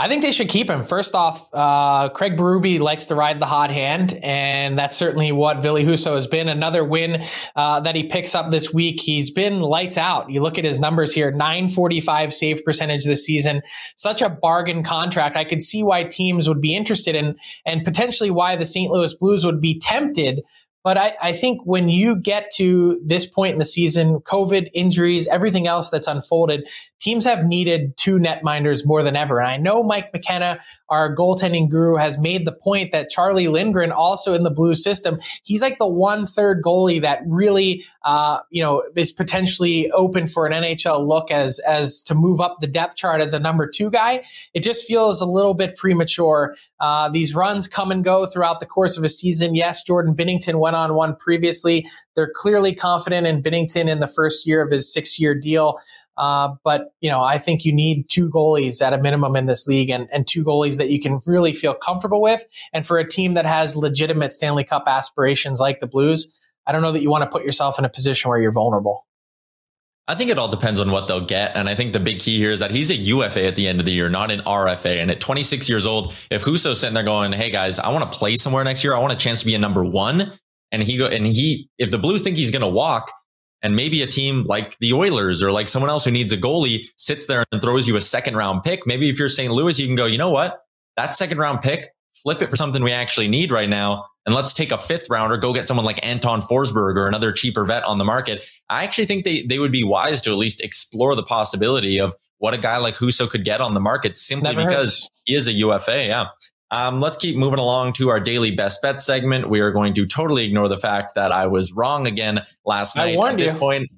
I 0.00 0.08
think 0.08 0.22
they 0.22 0.32
should 0.32 0.48
keep 0.48 0.70
him. 0.70 0.82
First 0.82 1.14
off, 1.14 1.46
uh, 1.52 2.08
Craig 2.08 2.34
Berube 2.34 2.80
likes 2.80 3.08
to 3.08 3.14
ride 3.14 3.38
the 3.38 3.44
hot 3.44 3.70
hand, 3.70 4.18
and 4.22 4.78
that's 4.78 4.96
certainly 4.96 5.30
what 5.30 5.60
Ville 5.60 5.74
Husso 5.74 6.14
has 6.14 6.26
been. 6.26 6.48
Another 6.48 6.82
win 6.82 7.22
uh, 7.54 7.80
that 7.80 7.94
he 7.94 8.04
picks 8.04 8.34
up 8.34 8.50
this 8.50 8.72
week. 8.72 8.98
He's 8.98 9.30
been 9.30 9.60
lights 9.60 9.98
out. 9.98 10.30
You 10.30 10.40
look 10.40 10.56
at 10.56 10.64
his 10.64 10.80
numbers 10.80 11.12
here 11.12 11.30
945 11.30 12.32
save 12.32 12.64
percentage 12.64 13.04
this 13.04 13.26
season. 13.26 13.60
Such 13.94 14.22
a 14.22 14.30
bargain 14.30 14.82
contract. 14.82 15.36
I 15.36 15.44
could 15.44 15.60
see 15.60 15.82
why 15.82 16.04
teams 16.04 16.48
would 16.48 16.62
be 16.62 16.74
interested 16.74 17.14
in, 17.14 17.36
and 17.66 17.84
potentially 17.84 18.30
why 18.30 18.56
the 18.56 18.64
St. 18.64 18.90
Louis 18.90 19.12
Blues 19.12 19.44
would 19.44 19.60
be 19.60 19.78
tempted 19.78 20.40
but 20.82 20.96
I, 20.96 21.16
I, 21.22 21.32
think 21.32 21.60
when 21.64 21.88
you 21.88 22.16
get 22.16 22.50
to 22.52 23.00
this 23.04 23.26
point 23.26 23.52
in 23.52 23.58
the 23.58 23.64
season, 23.64 24.20
COVID, 24.20 24.70
injuries, 24.72 25.26
everything 25.26 25.66
else 25.66 25.90
that's 25.90 26.06
unfolded, 26.06 26.68
teams 26.98 27.24
have 27.24 27.44
needed 27.44 27.96
two 27.96 28.18
netminders 28.18 28.86
more 28.86 29.02
than 29.02 29.16
ever. 29.16 29.40
And 29.40 29.48
I 29.48 29.56
know 29.56 29.82
Mike 29.82 30.12
McKenna, 30.12 30.60
our 30.88 31.14
goaltending 31.14 31.68
guru, 31.68 31.96
has 31.96 32.18
made 32.18 32.46
the 32.46 32.52
point 32.52 32.92
that 32.92 33.10
Charlie 33.10 33.48
Lindgren, 33.48 33.92
also 33.92 34.34
in 34.34 34.42
the 34.42 34.50
blue 34.50 34.74
system, 34.74 35.18
he's 35.42 35.60
like 35.60 35.78
the 35.78 35.88
one 35.88 36.24
third 36.26 36.62
goalie 36.62 37.00
that 37.00 37.20
really, 37.26 37.84
uh, 38.04 38.40
you 38.50 38.62
know, 38.62 38.82
is 38.96 39.12
potentially 39.12 39.90
open 39.92 40.26
for 40.26 40.46
an 40.46 40.52
NHL 40.52 41.06
look 41.06 41.30
as 41.30 41.58
as 41.60 42.02
to 42.04 42.14
move 42.14 42.40
up 42.40 42.56
the 42.60 42.66
depth 42.66 42.96
chart 42.96 43.20
as 43.20 43.34
a 43.34 43.38
number 43.38 43.66
two 43.66 43.90
guy. 43.90 44.24
It 44.54 44.62
just 44.62 44.86
feels 44.86 45.20
a 45.20 45.26
little 45.26 45.54
bit 45.54 45.76
premature. 45.76 46.54
Uh, 46.78 47.08
these 47.08 47.34
runs 47.34 47.68
come 47.68 47.90
and 47.90 48.04
go 48.04 48.26
throughout 48.26 48.60
the 48.60 48.66
course 48.66 48.96
of 48.96 49.04
a 49.04 49.08
season. 49.08 49.54
Yes, 49.54 49.82
Jordan 49.82 50.14
Binnington 50.14 50.54
went 50.70 50.76
on 50.76 50.94
one 50.94 51.16
previously. 51.16 51.86
They're 52.14 52.30
clearly 52.34 52.74
confident 52.74 53.26
in 53.26 53.42
Binnington 53.42 53.88
in 53.88 53.98
the 53.98 54.06
first 54.06 54.46
year 54.46 54.62
of 54.62 54.70
his 54.70 54.92
six 54.92 55.18
year 55.18 55.34
deal. 55.34 55.78
Uh, 56.16 56.54
but 56.64 56.92
you 57.00 57.10
know, 57.10 57.22
I 57.22 57.38
think 57.38 57.64
you 57.64 57.72
need 57.72 58.08
two 58.08 58.30
goalies 58.30 58.82
at 58.82 58.92
a 58.92 58.98
minimum 58.98 59.36
in 59.36 59.46
this 59.46 59.66
league, 59.66 59.90
and, 59.90 60.08
and 60.12 60.26
two 60.26 60.44
goalies 60.44 60.76
that 60.76 60.90
you 60.90 61.00
can 61.00 61.18
really 61.26 61.52
feel 61.52 61.74
comfortable 61.74 62.20
with. 62.20 62.44
And 62.72 62.84
for 62.86 62.98
a 62.98 63.08
team 63.08 63.34
that 63.34 63.46
has 63.46 63.76
legitimate 63.76 64.32
Stanley 64.32 64.64
Cup 64.64 64.84
aspirations 64.86 65.60
like 65.60 65.80
the 65.80 65.86
Blues, 65.86 66.38
I 66.66 66.72
don't 66.72 66.82
know 66.82 66.92
that 66.92 67.02
you 67.02 67.10
want 67.10 67.22
to 67.22 67.30
put 67.30 67.44
yourself 67.44 67.78
in 67.78 67.84
a 67.84 67.88
position 67.88 68.28
where 68.28 68.38
you're 68.38 68.52
vulnerable. 68.52 69.06
I 70.10 70.16
think 70.16 70.28
it 70.28 70.38
all 70.38 70.48
depends 70.48 70.80
on 70.80 70.90
what 70.90 71.06
they'll 71.06 71.24
get. 71.24 71.56
And 71.56 71.68
I 71.68 71.76
think 71.76 71.92
the 71.92 72.00
big 72.00 72.18
key 72.18 72.36
here 72.36 72.50
is 72.50 72.58
that 72.58 72.72
he's 72.72 72.90
a 72.90 72.96
UFA 72.96 73.46
at 73.46 73.54
the 73.54 73.68
end 73.68 73.78
of 73.78 73.86
the 73.86 73.92
year, 73.92 74.10
not 74.10 74.32
an 74.32 74.40
RFA. 74.40 75.00
And 75.00 75.08
at 75.08 75.20
26 75.20 75.68
years 75.68 75.86
old, 75.86 76.12
if 76.32 76.42
Husso's 76.42 76.80
sitting 76.80 76.94
there 76.94 77.04
going, 77.04 77.30
Hey 77.30 77.48
guys, 77.48 77.78
I 77.78 77.90
want 77.90 78.10
to 78.10 78.18
play 78.18 78.36
somewhere 78.36 78.64
next 78.64 78.82
year. 78.82 78.92
I 78.92 78.98
want 78.98 79.12
a 79.12 79.16
chance 79.16 79.38
to 79.40 79.46
be 79.46 79.54
a 79.54 79.58
number 79.58 79.84
one. 79.84 80.32
And 80.72 80.82
he 80.82 80.96
go, 80.96 81.06
and 81.06 81.26
he, 81.26 81.68
if 81.78 81.90
the 81.90 81.98
Blues 81.98 82.22
think 82.22 82.36
he's 82.36 82.50
going 82.50 82.62
to 82.62 82.68
walk, 82.68 83.10
and 83.62 83.76
maybe 83.76 84.02
a 84.02 84.06
team 84.06 84.44
like 84.44 84.78
the 84.78 84.92
Oilers 84.92 85.42
or 85.42 85.52
like 85.52 85.68
someone 85.68 85.90
else 85.90 86.04
who 86.04 86.10
needs 86.10 86.32
a 86.32 86.36
goalie 86.36 86.86
sits 86.96 87.26
there 87.26 87.44
and 87.52 87.60
throws 87.60 87.86
you 87.86 87.96
a 87.96 88.00
second 88.00 88.36
round 88.36 88.64
pick. 88.64 88.86
Maybe 88.86 89.08
if 89.10 89.18
you're 89.18 89.28
St. 89.28 89.52
Louis, 89.52 89.78
you 89.78 89.86
can 89.86 89.96
go, 89.96 90.06
you 90.06 90.18
know 90.18 90.30
what? 90.30 90.60
That 90.96 91.14
second 91.14 91.38
round 91.38 91.60
pick, 91.60 91.88
flip 92.22 92.42
it 92.42 92.50
for 92.50 92.56
something 92.56 92.82
we 92.82 92.92
actually 92.92 93.28
need 93.28 93.52
right 93.52 93.68
now. 93.68 94.06
And 94.26 94.34
let's 94.34 94.52
take 94.52 94.70
a 94.70 94.78
fifth 94.78 95.08
rounder, 95.08 95.36
go 95.36 95.52
get 95.52 95.66
someone 95.66 95.86
like 95.86 96.04
Anton 96.06 96.42
Forsberg 96.42 96.96
or 96.96 97.06
another 97.06 97.32
cheaper 97.32 97.64
vet 97.64 97.84
on 97.84 97.98
the 97.98 98.04
market. 98.04 98.44
I 98.68 98.84
actually 98.84 99.06
think 99.06 99.24
they, 99.24 99.42
they 99.42 99.58
would 99.58 99.72
be 99.72 99.82
wise 99.82 100.20
to 100.22 100.30
at 100.30 100.36
least 100.36 100.62
explore 100.62 101.14
the 101.16 101.22
possibility 101.22 101.98
of 101.98 102.14
what 102.38 102.54
a 102.54 102.58
guy 102.58 102.76
like 102.78 102.94
Husso 102.96 103.28
could 103.28 103.44
get 103.44 103.60
on 103.60 103.74
the 103.74 103.80
market 103.80 104.16
simply 104.16 104.54
Never 104.54 104.66
because 104.68 105.02
heard. 105.02 105.08
he 105.24 105.34
is 105.34 105.46
a 105.46 105.52
UFA. 105.52 106.06
Yeah. 106.06 106.24
Um, 106.70 107.00
let's 107.00 107.16
keep 107.16 107.36
moving 107.36 107.58
along 107.58 107.94
to 107.94 108.08
our 108.10 108.20
daily 108.20 108.50
best 108.50 108.80
bet 108.82 109.00
segment. 109.00 109.50
We 109.50 109.60
are 109.60 109.70
going 109.70 109.94
to 109.94 110.06
totally 110.06 110.44
ignore 110.44 110.68
the 110.68 110.76
fact 110.76 111.14
that 111.14 111.32
I 111.32 111.46
was 111.46 111.72
wrong 111.72 112.06
again 112.06 112.40
last 112.64 112.96
night. 112.96 113.14
I 113.14 113.16
warned 113.16 113.40
At 113.40 113.44
this 113.44 113.52
you. 113.52 113.58
point, 113.58 113.90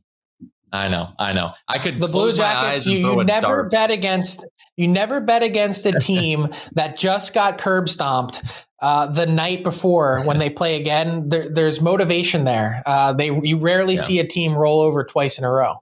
I 0.73 0.89
know, 0.89 1.11
I 1.19 1.33
know. 1.33 1.53
I 1.69 1.79
could 1.79 2.01
the 2.01 2.07
Blue 2.07 2.33
Jackets. 2.33 2.87
You, 2.87 2.99
you 2.99 3.25
never 3.25 3.69
bet 3.69 3.91
against. 3.91 4.45
You 4.77 4.89
never 4.89 5.21
bet 5.21 5.43
against 5.43 5.85
a 5.85 5.93
team 5.93 6.49
that 6.73 6.97
just 6.97 7.35
got 7.35 7.59
curb 7.59 7.91
stomped 7.91 8.43
uh, 8.81 9.07
the 9.07 9.27
night 9.27 9.63
before 9.63 10.23
when 10.25 10.39
they 10.39 10.49
play 10.49 10.77
again. 10.81 11.29
There, 11.29 11.51
there's 11.51 11.83
motivation 11.83 12.45
there. 12.45 12.83
Uh, 12.87 13.13
they 13.13 13.27
you 13.43 13.59
rarely 13.59 13.97
yeah. 13.97 14.01
see 14.01 14.19
a 14.19 14.27
team 14.27 14.55
roll 14.55 14.81
over 14.81 15.05
twice 15.05 15.37
in 15.37 15.45
a 15.45 15.51
row 15.51 15.82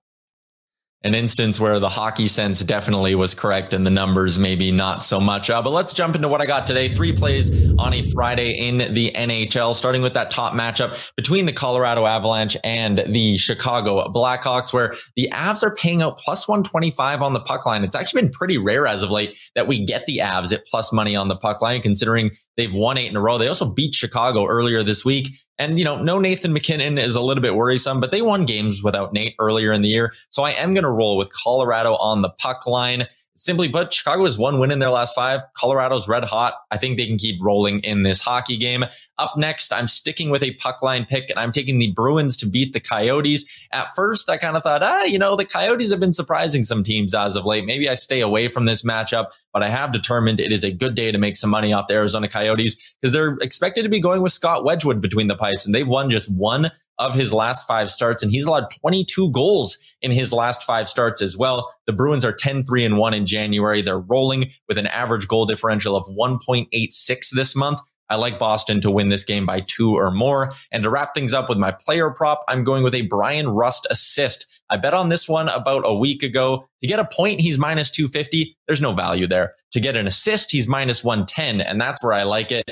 an 1.03 1.15
instance 1.15 1.59
where 1.59 1.81
the 1.81 1.89
hockey 1.89 2.29
sense 2.29 2.63
definitely 2.63 3.15
was 3.15 3.35
correct 3.35 3.73
and 3.73 3.87
the 3.87 3.91
numbers 3.91 4.39
maybe 4.39 4.71
not 4.71 5.03
so 5.03 5.19
much. 5.19 5.49
Uh, 5.49 5.63
but 5.63 5.71
let's 5.71 5.95
jump 5.95 6.15
into 6.15 6.29
what 6.29 6.43
I 6.43 6.47
got 6.47 6.67
today. 6.67 6.89
Three 6.89 7.13
plays 7.13 7.51
on 7.79 7.95
a 7.95 8.03
Friday 8.03 8.69
in 8.69 8.93
the 8.93 9.11
NHL, 9.13 9.75
starting 9.75 10.03
with 10.03 10.13
that 10.15 10.31
top 10.31 10.53
matchup 10.53 11.11
between 11.17 11.47
the 11.47 11.55
Colorado 11.55 12.05
Avalanche 12.05 12.57
and 12.65 12.99
the 13.09 13.39
Chicago 13.39 14.07
Blackhawks, 14.09 14.75
where 14.75 14.95
the 15.17 15.31
Avs 15.33 15.63
are 15.63 15.75
paying 15.75 16.03
out 16.03 16.19
plus 16.19 16.47
125 16.47 17.23
on 17.23 17.33
the 17.33 17.41
puck 17.41 17.65
line. 17.65 17.83
It's 17.83 17.97
actually 17.97 18.23
been 18.23 18.33
pretty 18.33 18.59
rare 18.59 18.87
as 18.87 19.03
of 19.03 19.11
late 19.11 19.39
that 19.55 19.67
we 19.67 19.83
get 19.83 20.05
the 20.07 20.19
Avs 20.19 20.53
at 20.53 20.67
plus 20.67 20.93
money 20.93 21.17
on 21.17 21.29
the 21.29 21.37
puck 21.37 21.63
line, 21.63 21.81
considering 21.81 22.31
they've 22.59 22.75
won 22.75 22.99
eight 22.99 23.11
in 23.11 23.17
a 23.17 23.23
row. 23.23 23.39
They 23.39 23.49
also 23.49 23.71
beat 23.71 23.95
Chicago 23.95 24.45
earlier 24.45 24.83
this 24.83 25.03
week. 25.03 25.31
And, 25.61 25.79
you 25.79 25.85
know, 25.85 26.03
no 26.03 26.19
Nathan 26.19 26.55
MacKinnon 26.55 26.97
is 26.97 27.15
a 27.15 27.21
little 27.21 27.43
bit 27.43 27.55
worrisome, 27.55 28.01
but 28.01 28.13
they 28.13 28.23
won 28.23 28.47
games 28.47 28.83
without 28.83 29.13
Nate 29.13 29.35
earlier 29.39 29.73
in 29.73 29.83
the 29.83 29.91
year. 29.91 30.15
So 30.31 30.43
I 30.43 30.53
am 30.53 30.73
going 30.73 30.85
to 30.85 30.91
roll 30.91 31.19
with 31.19 31.31
Colorado 31.35 31.97
on 31.97 32.23
the 32.23 32.31
puck 32.31 32.67
line. 32.67 33.05
Simply 33.41 33.69
put, 33.69 33.93
Chicago 33.93 34.25
has 34.25 34.39
one 34.39 34.59
win 34.59 34.71
in 34.71 34.79
their 34.79 34.91
last 34.91 35.15
five. 35.15 35.41
Colorado's 35.59 36.07
red 36.07 36.25
hot. 36.25 36.55
I 36.71 36.77
think 36.77 36.99
they 36.99 37.07
can 37.07 37.17
keep 37.17 37.43
rolling 37.43 37.81
in 37.81 38.03
this 38.03 38.21
hockey 38.21 38.57
game. 38.57 38.85
Up 39.19 39.37
next, 39.37 39.73
I'm 39.73 39.89
sticking 39.89 40.31
with 40.31 40.43
a 40.43 40.53
puck 40.55 40.83
line 40.83 41.07
pick 41.07 41.31
and 41.31 41.39
I'm 41.39 41.51
taking 41.51 41.79
the 41.79 41.93
Bruins 41.93 42.37
to 42.39 42.47
beat 42.47 42.73
the 42.73 42.81
Coyotes. 42.81 43.69
At 43.73 43.89
first, 43.95 44.29
I 44.29 44.37
kind 44.37 44.57
of 44.57 44.63
thought, 44.63 44.83
ah, 44.83 45.05
you 45.05 45.19
know, 45.19 45.37
the 45.37 45.45
Coyotes 45.45 45.91
have 45.91 46.01
been 46.01 46.13
surprising 46.13 46.63
some 46.63 46.85
teams 46.85 47.15
as 47.15 47.35
of 47.35 47.47
late. 47.47 47.65
Maybe 47.65 47.89
I 47.89 47.95
stay 47.95 48.21
away 48.21 48.49
from 48.49 48.67
this 48.67 48.83
matchup, 48.83 49.27
but 49.53 49.63
I 49.63 49.69
have 49.69 49.93
determined 49.93 50.39
it 50.39 50.53
is 50.53 50.65
a 50.65 50.71
good 50.71 50.95
day 50.95 51.11
to 51.11 51.19
make 51.19 51.37
some 51.37 51.51
money 51.51 51.73
off 51.73 51.89
the 51.89 51.95
Arizona 51.95 52.29
Coyotes 52.29 52.97
because 53.01 53.13
they're 53.13 53.37
expected 53.41 53.83
to 53.83 53.89
be 53.89 54.01
going 54.01 54.23
with 54.23 54.33
Scott 54.33 54.65
Wedgewood 54.65 55.01
between 55.01 55.29
the 55.29 55.37
pipes 55.37 55.65
and 55.65 55.75
they've 55.75 55.89
won 55.89 56.11
just 56.11 56.31
one 56.31 56.71
of 57.01 57.15
his 57.15 57.33
last 57.33 57.67
five 57.67 57.91
starts, 57.91 58.23
and 58.23 58.31
he's 58.31 58.45
allowed 58.45 58.71
22 58.81 59.31
goals 59.33 59.77
in 60.03 60.11
his 60.11 60.33
last 60.33 60.63
five 60.63 60.89
starts 60.89 61.21
as 61.21 61.37
well. 61.37 61.75
The 61.87 61.93
Bruins 61.93 62.25
are 62.25 62.33
10 62.33 62.65
3 62.65 62.85
and 62.85 62.99
1 62.99 63.15
in 63.15 63.27
January. 63.27 63.83
They're 63.83 63.99
rolling 63.99 64.51
with 64.69 64.79
an 64.79 64.87
average 64.87 65.27
goal 65.27 65.47
differential 65.47 65.97
of 65.97 66.07
1.86 66.07 67.31
this 67.35 67.57
month. 67.57 67.81
I 68.11 68.17
like 68.17 68.41
Boston 68.41 68.81
to 68.81 68.91
win 68.91 69.09
this 69.09 69.23
game 69.23 69.47
by 69.47 69.61
two 69.61 69.95
or 69.95 70.11
more. 70.11 70.51
And 70.73 70.83
to 70.83 70.91
wrap 70.91 71.15
things 71.15 71.33
up 71.33 71.49
with 71.49 71.59
my 71.59 71.71
player 71.71 72.11
prop, 72.11 72.45
I'm 72.49 72.65
going 72.65 72.83
with 72.83 72.95
a 72.95 73.03
Bryan 73.03 73.49
Rust 73.49 73.87
assist. 73.89 74.47
I 74.69 74.77
bet 74.77 74.95
on 74.95 75.11
this 75.11 75.29
one 75.29 75.49
about 75.49 75.85
a 75.87 75.95
week 75.95 76.25
ago. 76.25 76.67
To 76.81 76.87
get 76.89 76.99
a 76.99 77.05
point, 77.05 77.41
he's 77.41 77.57
minus 77.57 77.91
250. 77.93 78.57
There's 78.67 78.81
no 78.81 78.93
value 78.93 79.29
there. 79.29 79.55
To 79.73 79.81
get 79.81 79.97
an 79.97 80.09
assist, 80.09 80.51
he's 80.51 80.67
minus 80.67 81.05
110. 81.05 81.61
And 81.61 81.81
that's 81.81 82.03
where 82.03 82.13
I 82.13 82.25
like 82.25 82.51
it. 82.51 82.69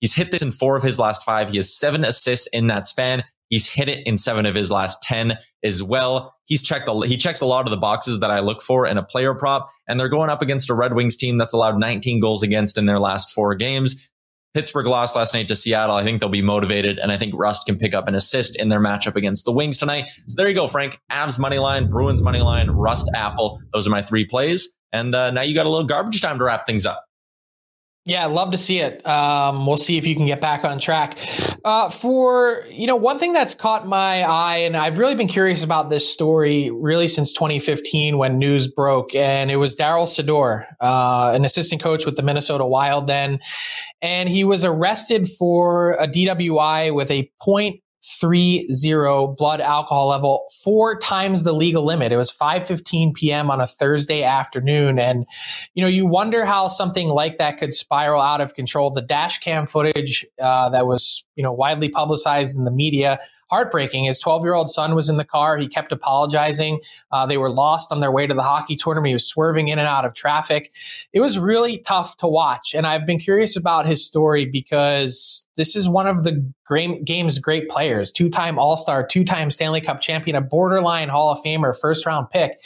He's 0.00 0.14
hit 0.14 0.30
this 0.30 0.42
in 0.42 0.52
four 0.52 0.76
of 0.76 0.84
his 0.84 0.98
last 0.98 1.24
five. 1.24 1.50
He 1.50 1.56
has 1.56 1.74
seven 1.74 2.04
assists 2.04 2.46
in 2.48 2.68
that 2.68 2.86
span. 2.86 3.24
He's 3.48 3.66
hit 3.66 3.88
it 3.88 4.06
in 4.06 4.18
seven 4.18 4.46
of 4.46 4.54
his 4.54 4.70
last 4.70 5.02
10 5.02 5.38
as 5.62 5.82
well. 5.82 6.34
He's 6.44 6.62
checked, 6.62 6.88
a, 6.88 7.06
he 7.06 7.16
checks 7.16 7.40
a 7.40 7.46
lot 7.46 7.66
of 7.66 7.70
the 7.70 7.76
boxes 7.76 8.20
that 8.20 8.30
I 8.30 8.40
look 8.40 8.62
for 8.62 8.86
in 8.86 8.98
a 8.98 9.02
player 9.02 9.34
prop, 9.34 9.68
and 9.86 9.98
they're 9.98 10.08
going 10.08 10.30
up 10.30 10.42
against 10.42 10.70
a 10.70 10.74
Red 10.74 10.94
Wings 10.94 11.16
team 11.16 11.38
that's 11.38 11.52
allowed 11.52 11.78
19 11.78 12.20
goals 12.20 12.42
against 12.42 12.78
in 12.78 12.86
their 12.86 12.98
last 12.98 13.30
four 13.30 13.54
games. 13.54 14.10
Pittsburgh 14.54 14.86
lost 14.86 15.14
last 15.14 15.34
night 15.34 15.46
to 15.48 15.56
Seattle. 15.56 15.94
I 15.94 16.02
think 16.02 16.20
they'll 16.20 16.28
be 16.28 16.42
motivated, 16.42 16.98
and 16.98 17.12
I 17.12 17.16
think 17.16 17.34
Rust 17.36 17.66
can 17.66 17.76
pick 17.76 17.94
up 17.94 18.08
an 18.08 18.14
assist 18.14 18.56
in 18.56 18.70
their 18.70 18.80
matchup 18.80 19.14
against 19.14 19.44
the 19.44 19.52
Wings 19.52 19.76
tonight. 19.76 20.06
So 20.26 20.34
there 20.36 20.48
you 20.48 20.54
go, 20.54 20.66
Frank. 20.66 20.98
Avs 21.12 21.38
money 21.38 21.58
line, 21.58 21.88
Bruins 21.88 22.22
money 22.22 22.40
line, 22.40 22.70
Rust 22.70 23.10
Apple. 23.14 23.60
Those 23.72 23.86
are 23.86 23.90
my 23.90 24.02
three 24.02 24.24
plays. 24.24 24.68
And 24.92 25.14
uh, 25.14 25.30
now 25.30 25.42
you 25.42 25.54
got 25.54 25.66
a 25.66 25.68
little 25.68 25.86
garbage 25.86 26.20
time 26.22 26.38
to 26.38 26.44
wrap 26.44 26.66
things 26.66 26.86
up. 26.86 27.04
Yeah, 28.08 28.24
love 28.24 28.52
to 28.52 28.56
see 28.56 28.80
it. 28.80 29.06
Um, 29.06 29.66
we'll 29.66 29.76
see 29.76 29.98
if 29.98 30.06
you 30.06 30.16
can 30.16 30.24
get 30.24 30.40
back 30.40 30.64
on 30.64 30.78
track. 30.78 31.18
Uh, 31.62 31.90
for 31.90 32.64
you 32.70 32.86
know, 32.86 32.96
one 32.96 33.18
thing 33.18 33.34
that's 33.34 33.54
caught 33.54 33.86
my 33.86 34.22
eye, 34.22 34.56
and 34.56 34.78
I've 34.78 34.96
really 34.96 35.14
been 35.14 35.28
curious 35.28 35.62
about 35.62 35.90
this 35.90 36.10
story 36.10 36.70
really 36.70 37.06
since 37.06 37.34
2015 37.34 38.16
when 38.16 38.38
news 38.38 38.66
broke, 38.66 39.14
and 39.14 39.50
it 39.50 39.56
was 39.56 39.76
Darryl 39.76 40.06
Sydor, 40.06 40.64
uh, 40.80 41.32
an 41.34 41.44
assistant 41.44 41.82
coach 41.82 42.06
with 42.06 42.16
the 42.16 42.22
Minnesota 42.22 42.64
Wild 42.64 43.08
then, 43.08 43.40
and 44.00 44.30
he 44.30 44.42
was 44.42 44.64
arrested 44.64 45.28
for 45.28 45.92
a 46.00 46.08
DWI 46.08 46.94
with 46.94 47.10
a 47.10 47.30
point 47.42 47.82
three 48.02 48.70
zero 48.72 49.26
blood 49.26 49.60
alcohol 49.60 50.08
level, 50.08 50.46
four 50.62 50.98
times 50.98 51.42
the 51.42 51.52
legal 51.52 51.84
limit. 51.84 52.12
It 52.12 52.16
was 52.16 52.32
5:15 52.32 53.14
p.m. 53.14 53.50
on 53.50 53.60
a 53.60 53.66
Thursday 53.66 54.22
afternoon, 54.22 54.98
and 54.98 55.26
you 55.74 55.82
know 55.82 55.88
you 55.88 56.06
wonder 56.06 56.44
how 56.44 56.68
something 56.68 57.08
like 57.08 57.38
that 57.38 57.58
could 57.58 57.72
spiral 57.72 58.22
out 58.22 58.40
of 58.40 58.54
control. 58.54 58.90
The 58.90 59.02
dash 59.02 59.38
cam 59.38 59.66
footage 59.66 60.26
uh, 60.40 60.70
that 60.70 60.86
was 60.86 61.24
you 61.38 61.44
know 61.44 61.52
widely 61.52 61.88
publicized 61.88 62.58
in 62.58 62.64
the 62.64 62.70
media 62.70 63.18
heartbreaking. 63.48 64.04
His 64.04 64.20
12 64.20 64.44
year 64.44 64.54
old 64.54 64.68
son 64.68 64.94
was 64.94 65.08
in 65.08 65.16
the 65.16 65.24
car. 65.24 65.56
He 65.56 65.68
kept 65.68 65.92
apologizing. 65.92 66.80
Uh, 67.10 67.24
they 67.24 67.38
were 67.38 67.48
lost 67.50 67.90
on 67.90 68.00
their 68.00 68.12
way 68.12 68.26
to 68.26 68.34
the 68.34 68.42
hockey 68.42 68.76
tournament. 68.76 69.08
He 69.08 69.14
was 69.14 69.26
swerving 69.26 69.68
in 69.68 69.78
and 69.78 69.88
out 69.88 70.04
of 70.04 70.14
traffic. 70.14 70.72
It 71.12 71.20
was 71.20 71.38
really 71.38 71.78
tough 71.78 72.16
to 72.18 72.26
watch. 72.26 72.74
And 72.74 72.86
I've 72.86 73.06
been 73.06 73.18
curious 73.18 73.56
about 73.56 73.86
his 73.86 74.04
story 74.06 74.44
because 74.44 75.46
this 75.56 75.74
is 75.74 75.88
one 75.88 76.06
of 76.06 76.24
the 76.24 76.44
great, 76.66 77.04
game's 77.04 77.38
great 77.38 77.68
players, 77.68 78.12
two 78.12 78.28
time 78.28 78.58
All 78.58 78.76
Star, 78.76 79.06
two 79.06 79.24
time 79.24 79.50
Stanley 79.50 79.80
Cup 79.80 80.00
champion, 80.00 80.36
a 80.36 80.40
borderline 80.40 81.08
Hall 81.08 81.30
of 81.30 81.38
Famer, 81.38 81.78
first 81.78 82.04
round 82.04 82.28
pick 82.30 82.58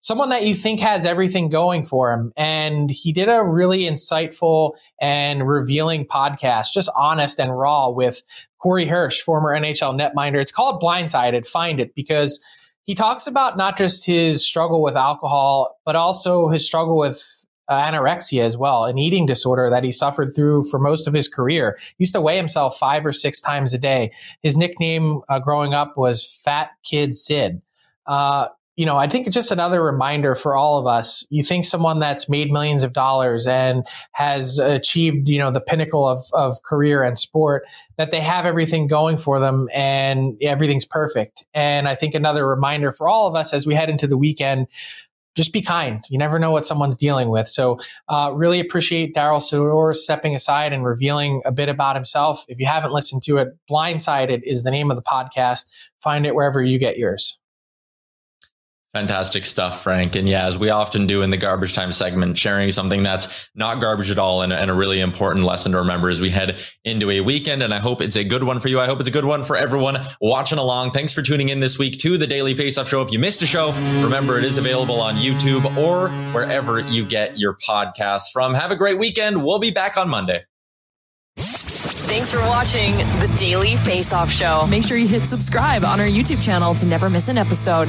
someone 0.00 0.30
that 0.30 0.44
you 0.44 0.54
think 0.54 0.80
has 0.80 1.06
everything 1.06 1.48
going 1.48 1.84
for 1.84 2.12
him. 2.12 2.32
And 2.36 2.90
he 2.90 3.12
did 3.12 3.28
a 3.28 3.44
really 3.44 3.80
insightful 3.80 4.72
and 5.00 5.46
revealing 5.46 6.06
podcast, 6.06 6.72
just 6.72 6.90
honest 6.96 7.38
and 7.38 7.56
raw 7.56 7.88
with 7.88 8.22
Corey 8.58 8.86
Hirsch, 8.86 9.20
former 9.20 9.50
NHL 9.50 9.98
netminder. 9.98 10.40
It's 10.40 10.52
called 10.52 10.82
Blindsided. 10.82 11.46
Find 11.46 11.80
it 11.80 11.94
because 11.94 12.44
he 12.84 12.94
talks 12.94 13.26
about 13.26 13.56
not 13.56 13.78
just 13.78 14.06
his 14.06 14.44
struggle 14.46 14.82
with 14.82 14.96
alcohol, 14.96 15.78
but 15.84 15.96
also 15.96 16.48
his 16.48 16.66
struggle 16.66 16.98
with 16.98 17.46
uh, 17.68 17.80
anorexia 17.88 18.42
as 18.42 18.58
well, 18.58 18.84
an 18.84 18.98
eating 18.98 19.26
disorder 19.26 19.70
that 19.70 19.84
he 19.84 19.92
suffered 19.92 20.34
through 20.34 20.64
for 20.64 20.78
most 20.80 21.06
of 21.06 21.14
his 21.14 21.28
career. 21.28 21.78
He 21.80 21.96
used 22.00 22.14
to 22.14 22.20
weigh 22.20 22.36
himself 22.36 22.76
five 22.76 23.06
or 23.06 23.12
six 23.12 23.40
times 23.40 23.72
a 23.72 23.78
day. 23.78 24.10
His 24.42 24.56
nickname 24.56 25.20
uh, 25.28 25.38
growing 25.38 25.72
up 25.72 25.96
was 25.96 26.42
Fat 26.44 26.70
Kid 26.82 27.14
Sid. 27.14 27.62
Uh, 28.06 28.48
you 28.80 28.86
know, 28.86 28.96
I 28.96 29.08
think 29.08 29.26
it's 29.26 29.34
just 29.34 29.52
another 29.52 29.84
reminder 29.84 30.34
for 30.34 30.56
all 30.56 30.78
of 30.78 30.86
us. 30.86 31.26
You 31.28 31.42
think 31.42 31.66
someone 31.66 31.98
that's 31.98 32.30
made 32.30 32.50
millions 32.50 32.82
of 32.82 32.94
dollars 32.94 33.46
and 33.46 33.86
has 34.12 34.58
achieved, 34.58 35.28
you 35.28 35.38
know, 35.38 35.50
the 35.50 35.60
pinnacle 35.60 36.08
of, 36.08 36.18
of 36.32 36.54
career 36.64 37.02
and 37.02 37.18
sport, 37.18 37.64
that 37.98 38.10
they 38.10 38.22
have 38.22 38.46
everything 38.46 38.86
going 38.86 39.18
for 39.18 39.38
them 39.38 39.68
and 39.74 40.34
everything's 40.40 40.86
perfect. 40.86 41.44
And 41.52 41.88
I 41.88 41.94
think 41.94 42.14
another 42.14 42.48
reminder 42.48 42.90
for 42.90 43.06
all 43.06 43.28
of 43.28 43.34
us 43.34 43.52
as 43.52 43.66
we 43.66 43.74
head 43.74 43.90
into 43.90 44.06
the 44.06 44.16
weekend, 44.16 44.66
just 45.36 45.52
be 45.52 45.60
kind. 45.60 46.02
You 46.08 46.16
never 46.16 46.38
know 46.38 46.50
what 46.50 46.64
someone's 46.64 46.96
dealing 46.96 47.28
with. 47.28 47.48
So, 47.48 47.78
uh, 48.08 48.32
really 48.34 48.60
appreciate 48.60 49.14
Darryl 49.14 49.42
Sydor 49.42 49.94
stepping 49.94 50.34
aside 50.34 50.72
and 50.72 50.86
revealing 50.86 51.42
a 51.44 51.52
bit 51.52 51.68
about 51.68 51.96
himself. 51.96 52.46
If 52.48 52.58
you 52.58 52.64
haven't 52.64 52.92
listened 52.92 53.22
to 53.24 53.36
it, 53.36 53.48
Blindsided 53.70 54.40
is 54.42 54.62
the 54.62 54.70
name 54.70 54.90
of 54.90 54.96
the 54.96 55.02
podcast. 55.02 55.66
Find 56.02 56.24
it 56.24 56.34
wherever 56.34 56.62
you 56.62 56.78
get 56.78 56.96
yours. 56.96 57.39
Fantastic 58.92 59.44
stuff, 59.44 59.84
Frank. 59.84 60.16
And 60.16 60.28
yeah, 60.28 60.46
as 60.46 60.58
we 60.58 60.70
often 60.70 61.06
do 61.06 61.22
in 61.22 61.30
the 61.30 61.36
garbage 61.36 61.74
time 61.74 61.92
segment, 61.92 62.36
sharing 62.36 62.72
something 62.72 63.04
that's 63.04 63.48
not 63.54 63.80
garbage 63.80 64.10
at 64.10 64.18
all 64.18 64.42
and, 64.42 64.52
and, 64.52 64.68
a 64.68 64.74
really 64.74 65.00
important 65.00 65.44
lesson 65.44 65.70
to 65.72 65.78
remember 65.78 66.10
as 66.10 66.20
we 66.20 66.28
head 66.28 66.58
into 66.84 67.08
a 67.08 67.20
weekend. 67.20 67.62
And 67.62 67.72
I 67.72 67.78
hope 67.78 68.02
it's 68.02 68.16
a 68.16 68.24
good 68.24 68.42
one 68.42 68.58
for 68.58 68.66
you. 68.66 68.80
I 68.80 68.86
hope 68.86 68.98
it's 68.98 69.08
a 69.08 69.12
good 69.12 69.24
one 69.24 69.44
for 69.44 69.56
everyone 69.56 69.96
watching 70.20 70.58
along. 70.58 70.90
Thanks 70.90 71.12
for 71.12 71.22
tuning 71.22 71.50
in 71.50 71.60
this 71.60 71.78
week 71.78 72.00
to 72.00 72.18
the 72.18 72.26
Daily 72.26 72.52
Faceoff 72.52 72.88
Show. 72.88 73.00
If 73.02 73.12
you 73.12 73.20
missed 73.20 73.42
a 73.42 73.46
show, 73.46 73.72
remember 74.02 74.38
it 74.38 74.44
is 74.44 74.58
available 74.58 75.00
on 75.00 75.14
YouTube 75.14 75.76
or 75.76 76.08
wherever 76.32 76.80
you 76.80 77.04
get 77.04 77.38
your 77.38 77.56
podcasts 77.56 78.32
from. 78.32 78.54
Have 78.54 78.72
a 78.72 78.76
great 78.76 78.98
weekend. 78.98 79.44
We'll 79.44 79.60
be 79.60 79.70
back 79.70 79.96
on 79.96 80.08
Monday. 80.08 80.42
Thanks 81.36 82.34
for 82.34 82.40
watching 82.40 82.96
the 82.96 83.32
Daily 83.38 83.74
Faceoff 83.74 84.36
Show. 84.36 84.66
Make 84.66 84.82
sure 84.82 84.96
you 84.96 85.06
hit 85.06 85.22
subscribe 85.22 85.84
on 85.84 86.00
our 86.00 86.08
YouTube 86.08 86.42
channel 86.42 86.74
to 86.74 86.86
never 86.86 87.08
miss 87.08 87.28
an 87.28 87.38
episode. 87.38 87.88